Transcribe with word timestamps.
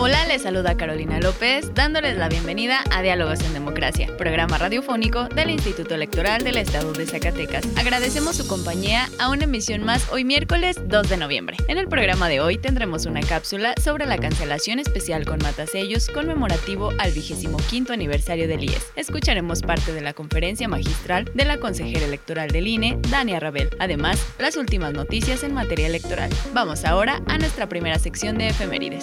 Hola, 0.00 0.24
les 0.28 0.42
saluda 0.42 0.76
Carolina 0.76 1.18
López, 1.18 1.74
dándoles 1.74 2.16
la 2.16 2.28
bienvenida 2.28 2.84
a 2.92 3.02
Diálogos 3.02 3.40
en 3.40 3.52
Democracia, 3.52 4.06
programa 4.16 4.56
radiofónico 4.56 5.24
del 5.24 5.50
Instituto 5.50 5.96
Electoral 5.96 6.44
del 6.44 6.56
Estado 6.56 6.92
de 6.92 7.04
Zacatecas. 7.04 7.66
Agradecemos 7.76 8.36
su 8.36 8.46
compañía 8.46 9.08
a 9.18 9.28
una 9.28 9.42
emisión 9.42 9.82
más 9.82 10.08
hoy 10.12 10.22
miércoles 10.22 10.76
2 10.86 11.08
de 11.08 11.16
noviembre. 11.16 11.56
En 11.66 11.78
el 11.78 11.88
programa 11.88 12.28
de 12.28 12.40
hoy 12.40 12.58
tendremos 12.58 13.06
una 13.06 13.22
cápsula 13.22 13.74
sobre 13.82 14.06
la 14.06 14.18
cancelación 14.18 14.78
especial 14.78 15.24
con 15.24 15.40
matasellos 15.40 16.06
conmemorativo 16.06 16.92
al 17.00 17.10
25 17.10 17.92
aniversario 17.92 18.46
del 18.46 18.62
IES. 18.62 18.92
Escucharemos 18.94 19.62
parte 19.62 19.92
de 19.92 20.00
la 20.00 20.12
conferencia 20.12 20.68
magistral 20.68 21.28
de 21.34 21.44
la 21.44 21.58
consejera 21.58 22.06
electoral 22.06 22.52
del 22.52 22.68
INE, 22.68 22.98
Dania 23.10 23.40
Rabel. 23.40 23.70
Además, 23.80 24.24
las 24.38 24.56
últimas 24.56 24.92
noticias 24.92 25.42
en 25.42 25.54
materia 25.54 25.88
electoral. 25.88 26.30
Vamos 26.54 26.84
ahora 26.84 27.20
a 27.26 27.36
nuestra 27.36 27.68
primera 27.68 27.98
sección 27.98 28.38
de 28.38 28.46
efemérides. 28.46 29.02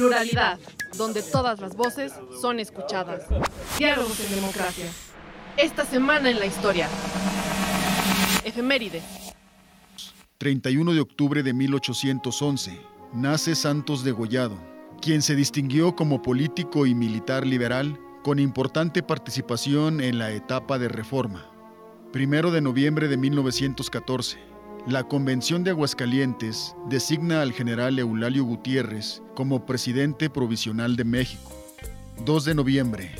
Pluralidad, 0.00 0.58
donde 0.96 1.22
todas 1.22 1.60
las 1.60 1.76
voces 1.76 2.14
son 2.40 2.58
escuchadas. 2.58 3.24
Diálogos 3.78 4.18
en 4.20 4.34
democracia. 4.34 4.86
Esta 5.58 5.84
semana 5.84 6.30
en 6.30 6.38
la 6.38 6.46
historia. 6.46 6.88
Efeméride. 8.42 9.02
31 10.38 10.94
de 10.94 11.00
octubre 11.00 11.42
de 11.42 11.52
1811. 11.52 12.80
Nace 13.12 13.54
Santos 13.54 14.02
de 14.02 14.12
Gollado, 14.12 14.56
quien 15.02 15.20
se 15.20 15.36
distinguió 15.36 15.94
como 15.94 16.22
político 16.22 16.86
y 16.86 16.94
militar 16.94 17.46
liberal 17.46 18.00
con 18.24 18.38
importante 18.38 19.02
participación 19.02 20.00
en 20.00 20.18
la 20.18 20.30
etapa 20.30 20.78
de 20.78 20.88
reforma. 20.88 21.44
Primero 22.10 22.50
de 22.50 22.62
noviembre 22.62 23.06
de 23.06 23.18
1914. 23.18 24.38
La 24.86 25.04
Convención 25.04 25.62
de 25.62 25.70
Aguascalientes 25.70 26.74
designa 26.88 27.42
al 27.42 27.52
general 27.52 27.98
Eulalio 27.98 28.44
Gutiérrez 28.44 29.22
como 29.34 29.66
presidente 29.66 30.30
provisional 30.30 30.96
de 30.96 31.04
México. 31.04 31.52
2 32.24 32.44
de 32.46 32.54
noviembre, 32.54 33.14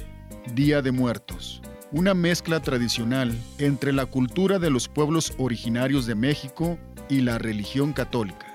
Día 0.55 0.81
de 0.81 0.91
Muertos. 0.91 1.61
Una 1.93 2.15
mezcla 2.15 2.61
tradicional 2.61 3.37
entre 3.59 3.93
la 3.93 4.07
cultura 4.07 4.59
de 4.59 4.71
los 4.71 4.89
pueblos 4.89 5.35
originarios 5.37 6.07
de 6.07 6.15
México 6.15 6.79
y 7.11 7.21
la 7.21 7.37
religión 7.37 7.93
católica. 7.93 8.47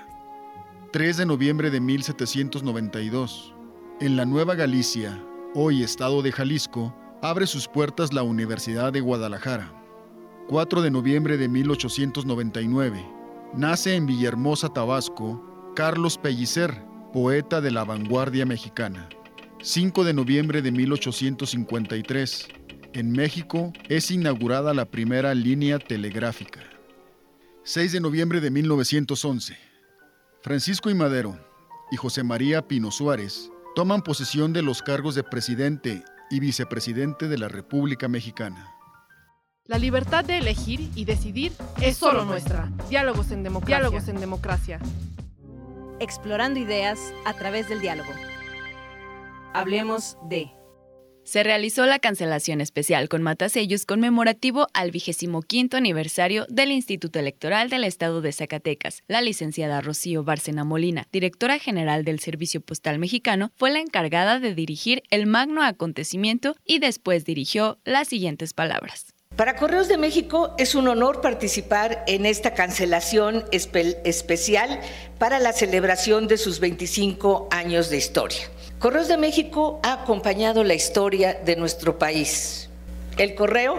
3 0.92 1.18
de 1.18 1.26
noviembre 1.26 1.70
de 1.70 1.80
1792. 1.80 3.54
En 4.00 4.16
la 4.16 4.24
Nueva 4.24 4.56
Galicia, 4.56 5.22
hoy 5.54 5.84
estado 5.84 6.22
de 6.22 6.32
Jalisco, 6.32 6.94
abre 7.22 7.46
sus 7.46 7.68
puertas 7.68 8.12
la 8.12 8.24
Universidad 8.24 8.92
de 8.92 9.00
Guadalajara. 9.00 9.85
4 10.48 10.80
de 10.80 10.92
noviembre 10.92 11.36
de 11.36 11.48
1899. 11.48 13.04
Nace 13.54 13.96
en 13.96 14.06
Villahermosa, 14.06 14.68
Tabasco, 14.68 15.72
Carlos 15.74 16.18
Pellicer, 16.18 16.84
poeta 17.12 17.60
de 17.60 17.72
la 17.72 17.82
vanguardia 17.82 18.46
mexicana. 18.46 19.08
5 19.60 20.04
de 20.04 20.14
noviembre 20.14 20.62
de 20.62 20.70
1853. 20.70 22.48
En 22.92 23.10
México 23.10 23.72
es 23.88 24.12
inaugurada 24.12 24.72
la 24.72 24.84
primera 24.84 25.34
línea 25.34 25.80
telegráfica. 25.80 26.60
6 27.64 27.90
de 27.90 28.00
noviembre 28.00 28.40
de 28.40 28.52
1911. 28.52 29.58
Francisco 30.42 30.90
I. 30.90 30.94
Madero 30.94 31.40
y 31.90 31.96
José 31.96 32.22
María 32.22 32.68
Pino 32.68 32.92
Suárez 32.92 33.50
toman 33.74 34.00
posesión 34.00 34.52
de 34.52 34.62
los 34.62 34.80
cargos 34.80 35.16
de 35.16 35.24
presidente 35.24 36.04
y 36.30 36.38
vicepresidente 36.38 37.26
de 37.26 37.36
la 37.36 37.48
República 37.48 38.06
Mexicana. 38.06 38.75
La 39.68 39.78
libertad 39.78 40.24
de 40.24 40.38
elegir 40.38 40.90
y 40.94 41.04
decidir 41.04 41.52
es 41.82 41.96
solo 41.96 42.24
nuestra. 42.24 42.70
Diálogos 42.88 43.32
en 43.32 43.42
democracia. 43.42 43.78
Diálogos 43.78 44.08
en 44.08 44.20
democracia. 44.20 44.78
Explorando 45.98 46.60
ideas 46.60 47.00
a 47.24 47.34
través 47.34 47.68
del 47.68 47.80
diálogo. 47.80 48.10
Hablemos 49.54 50.18
de. 50.28 50.52
Se 51.24 51.42
realizó 51.42 51.84
la 51.84 51.98
cancelación 51.98 52.60
especial 52.60 53.08
con 53.08 53.22
matasellos 53.22 53.86
conmemorativo 53.86 54.68
al 54.72 54.92
25 54.92 55.76
aniversario 55.76 56.46
del 56.48 56.70
Instituto 56.70 57.18
Electoral 57.18 57.68
del 57.68 57.82
Estado 57.82 58.20
de 58.20 58.30
Zacatecas. 58.30 59.02
La 59.08 59.20
licenciada 59.20 59.80
Rocío 59.80 60.22
Bárcena 60.22 60.62
Molina, 60.62 61.08
directora 61.10 61.58
general 61.58 62.04
del 62.04 62.20
Servicio 62.20 62.60
Postal 62.60 63.00
Mexicano, 63.00 63.50
fue 63.56 63.72
la 63.72 63.80
encargada 63.80 64.38
de 64.38 64.54
dirigir 64.54 65.02
el 65.10 65.26
magno 65.26 65.64
acontecimiento 65.64 66.54
y 66.64 66.78
después 66.78 67.24
dirigió 67.24 67.80
las 67.84 68.06
siguientes 68.06 68.54
palabras. 68.54 69.15
Para 69.36 69.56
Correos 69.56 69.88
de 69.88 69.98
México 69.98 70.54
es 70.56 70.74
un 70.74 70.88
honor 70.88 71.20
participar 71.20 72.02
en 72.06 72.24
esta 72.24 72.54
cancelación 72.54 73.44
especial 73.52 74.80
para 75.18 75.38
la 75.40 75.52
celebración 75.52 76.26
de 76.26 76.38
sus 76.38 76.58
25 76.58 77.48
años 77.50 77.90
de 77.90 77.98
historia. 77.98 78.48
Correos 78.78 79.08
de 79.08 79.18
México 79.18 79.78
ha 79.82 80.04
acompañado 80.04 80.64
la 80.64 80.72
historia 80.72 81.34
de 81.34 81.54
nuestro 81.54 81.98
país. 81.98 82.70
El 83.18 83.34
correo 83.34 83.76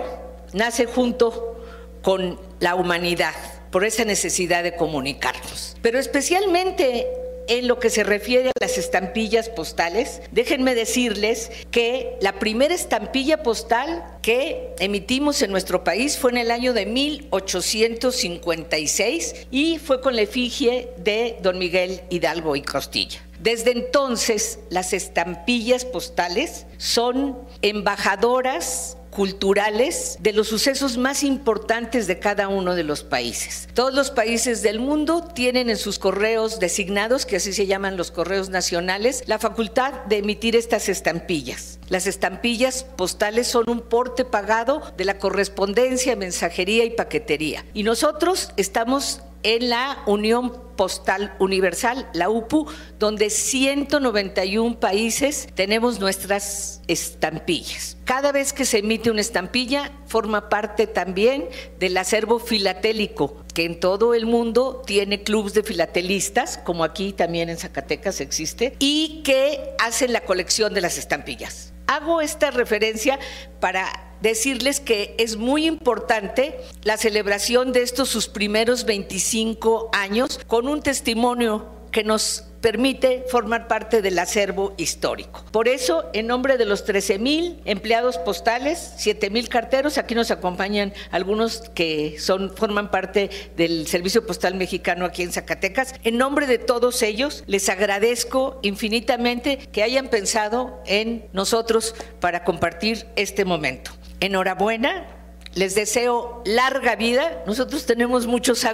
nace 0.54 0.86
junto 0.86 1.60
con 2.04 2.40
la 2.60 2.76
humanidad 2.76 3.34
por 3.72 3.84
esa 3.84 4.06
necesidad 4.06 4.62
de 4.62 4.76
comunicarnos, 4.76 5.76
pero 5.82 5.98
especialmente 5.98 7.08
en 7.48 7.68
lo 7.68 7.80
que 7.80 7.90
se 7.90 8.04
refiere 8.04 8.50
a 8.50 8.54
las 8.60 8.78
estampillas 8.78 9.50
postales, 9.50 10.22
déjenme 10.32 10.76
decirles 10.76 11.50
que 11.72 12.18
la 12.22 12.38
primera 12.40 12.76
estampilla 12.76 13.44
postal 13.44 14.06
que 14.22 14.74
emitimos 14.80 15.42
en 15.42 15.52
nuestro 15.52 15.84
país 15.84 16.18
fue 16.18 16.32
en 16.32 16.38
el 16.38 16.50
año 16.52 16.72
de 16.74 16.86
1856 16.86 19.48
y 19.52 19.80
fue 19.80 20.00
con 20.02 20.16
la 20.16 20.22
efigie 20.24 20.90
de 20.98 21.38
don 21.42 21.58
Miguel 21.58 22.02
Hidalgo 22.10 22.56
y 22.56 22.62
Costilla. 22.62 23.20
Desde 23.40 23.72
entonces, 23.72 24.60
las 24.70 24.94
estampillas 24.94 25.86
postales 25.86 26.66
son 26.78 27.38
embajadoras 27.62 28.97
culturales 29.18 30.20
de 30.20 30.32
los 30.32 30.48
sucesos 30.48 30.96
más 31.00 31.24
importantes 31.24 32.06
de 32.06 32.20
cada 32.20 32.50
uno 32.50 32.76
de 32.76 32.84
los 32.84 33.04
países. 33.04 33.68
Todos 33.74 33.92
los 33.92 34.12
países 34.12 34.62
del 34.62 34.80
mundo 34.80 35.24
tienen 35.24 35.72
en 35.72 35.78
sus 35.78 35.98
correos 35.98 36.60
designados, 36.60 37.26
que 37.26 37.38
así 37.38 37.52
se 37.52 37.66
llaman 37.66 37.98
los 37.98 38.12
correos 38.12 38.50
nacionales, 38.50 39.24
la 39.26 39.40
facultad 39.40 40.06
de 40.06 40.18
emitir 40.18 40.56
estas 40.56 40.88
estampillas. 40.88 41.80
Las 41.90 42.06
estampillas 42.06 42.84
postales 42.84 43.48
son 43.48 43.68
un 43.68 43.82
porte 43.82 44.24
pagado 44.24 44.84
de 44.98 45.06
la 45.06 45.18
correspondencia, 45.18 46.16
mensajería 46.16 46.86
y 46.86 46.92
paquetería. 46.92 47.66
Y 47.74 47.82
nosotros 47.82 48.52
estamos 48.56 49.22
en 49.48 49.70
la 49.70 50.04
Unión 50.08 50.52
Postal 50.76 51.34
Universal, 51.40 52.10
la 52.12 52.30
UPU, 52.30 52.68
donde 53.00 53.30
191 53.30 54.78
países 54.78 55.48
tenemos 55.56 56.02
nuestras 56.02 56.82
estampillas. 56.90 57.96
Cada 58.04 58.34
vez 58.34 58.52
que 58.52 58.66
se 58.66 58.80
emite 58.80 59.10
una 59.10 59.22
estampilla, 59.22 59.94
forma 60.06 60.50
parte 60.50 60.86
también 60.86 61.48
del 61.80 61.96
acervo 61.96 62.40
filatélico, 62.40 63.38
que 63.54 63.64
en 63.64 63.80
todo 63.80 64.14
el 64.14 64.26
mundo 64.26 64.84
tiene 64.86 65.24
clubes 65.24 65.54
de 65.54 65.64
filatelistas, 65.64 66.58
como 66.58 66.84
aquí 66.84 67.14
también 67.14 67.48
en 67.50 67.58
Zacatecas 67.58 68.20
existe, 68.20 68.76
y 68.80 69.22
que 69.24 69.76
hacen 69.80 70.12
la 70.12 70.26
colección 70.26 70.74
de 70.74 70.82
las 70.82 70.98
estampillas. 70.98 71.72
Hago 71.88 72.20
esta 72.20 72.52
referencia 72.52 73.18
para 73.62 74.07
decirles 74.22 74.80
que 74.80 75.16
es 75.18 75.38
muy 75.38 75.66
importante 75.66 76.58
la 76.84 76.98
celebración 76.98 77.74
de 77.74 77.82
estos 77.82 78.10
sus 78.10 78.28
primeros 78.28 78.86
25 78.86 79.90
años 79.94 80.40
con 80.48 80.68
un 80.68 80.82
testimonio 80.82 81.78
que 81.92 82.04
nos 82.04 82.44
permite 82.62 83.26
formar 83.30 83.68
parte 83.68 84.02
del 84.02 84.20
acervo 84.20 84.74
histórico. 84.78 85.44
Por 85.52 85.68
eso, 85.68 86.06
en 86.14 86.28
nombre 86.28 86.58
de 86.58 86.66
los 86.66 86.84
13 86.86 87.20
mil 87.20 87.62
empleados 87.66 88.18
postales, 88.18 88.94
7 88.98 89.30
mil 89.30 89.48
carteros, 89.50 89.98
aquí 89.98 90.16
nos 90.16 90.32
acompañan 90.32 90.94
algunos 91.12 91.70
que 91.74 92.18
son, 92.20 92.56
forman 92.56 92.92
parte 92.92 93.30
del 93.56 93.88
Servicio 93.88 94.26
Postal 94.26 94.56
Mexicano 94.56 95.06
aquí 95.06 95.24
en 95.24 95.32
Zacatecas, 95.32 95.96
en 96.04 96.18
nombre 96.18 96.48
de 96.48 96.58
todos 96.58 97.02
ellos, 97.04 97.44
les 97.48 97.70
agradezco 97.70 98.60
infinitamente 98.64 99.58
que 99.72 99.84
hayan 99.84 100.10
pensado 100.10 100.82
en 100.86 101.28
nosotros 101.34 101.96
para 102.20 102.44
compartir 102.44 103.08
este 103.16 103.46
momento. 103.46 103.92
Enhorabuena, 104.20 105.06
les 105.54 105.76
deseo 105.76 106.44
larga 106.46 106.96
vida. 106.96 107.44
Nosotros 107.48 107.86
tenemos 107.86 108.28
muchos, 108.28 108.66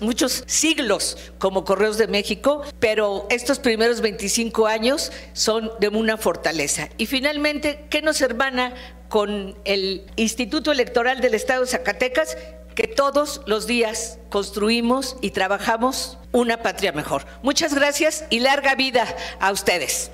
muchos 0.00 0.44
siglos 0.46 1.18
como 1.38 1.64
Correos 1.64 1.98
de 1.98 2.06
México, 2.06 2.62
pero 2.78 3.26
estos 3.30 3.58
primeros 3.58 4.00
25 4.00 4.66
años 4.66 5.12
son 5.34 5.70
de 5.78 5.88
una 5.88 6.16
fortaleza. 6.16 6.88
Y 6.96 7.06
finalmente, 7.06 7.86
¿qué 7.90 8.02
nos 8.02 8.20
hermana 8.22 8.74
con 9.08 9.58
el 9.64 10.06
Instituto 10.16 10.72
Electoral 10.72 11.20
del 11.20 11.34
Estado 11.34 11.62
de 11.62 11.66
Zacatecas? 11.68 12.36
que 12.74 12.86
todos 12.88 13.42
los 13.44 13.66
días 13.66 14.18
construimos 14.30 15.16
y 15.20 15.32
trabajamos 15.32 16.18
una 16.32 16.62
patria 16.62 16.92
mejor. 16.92 17.26
Muchas 17.42 17.74
gracias 17.74 18.24
y 18.30 18.40
larga 18.40 18.74
vida 18.74 19.06
a 19.40 19.52
ustedes. 19.52 20.10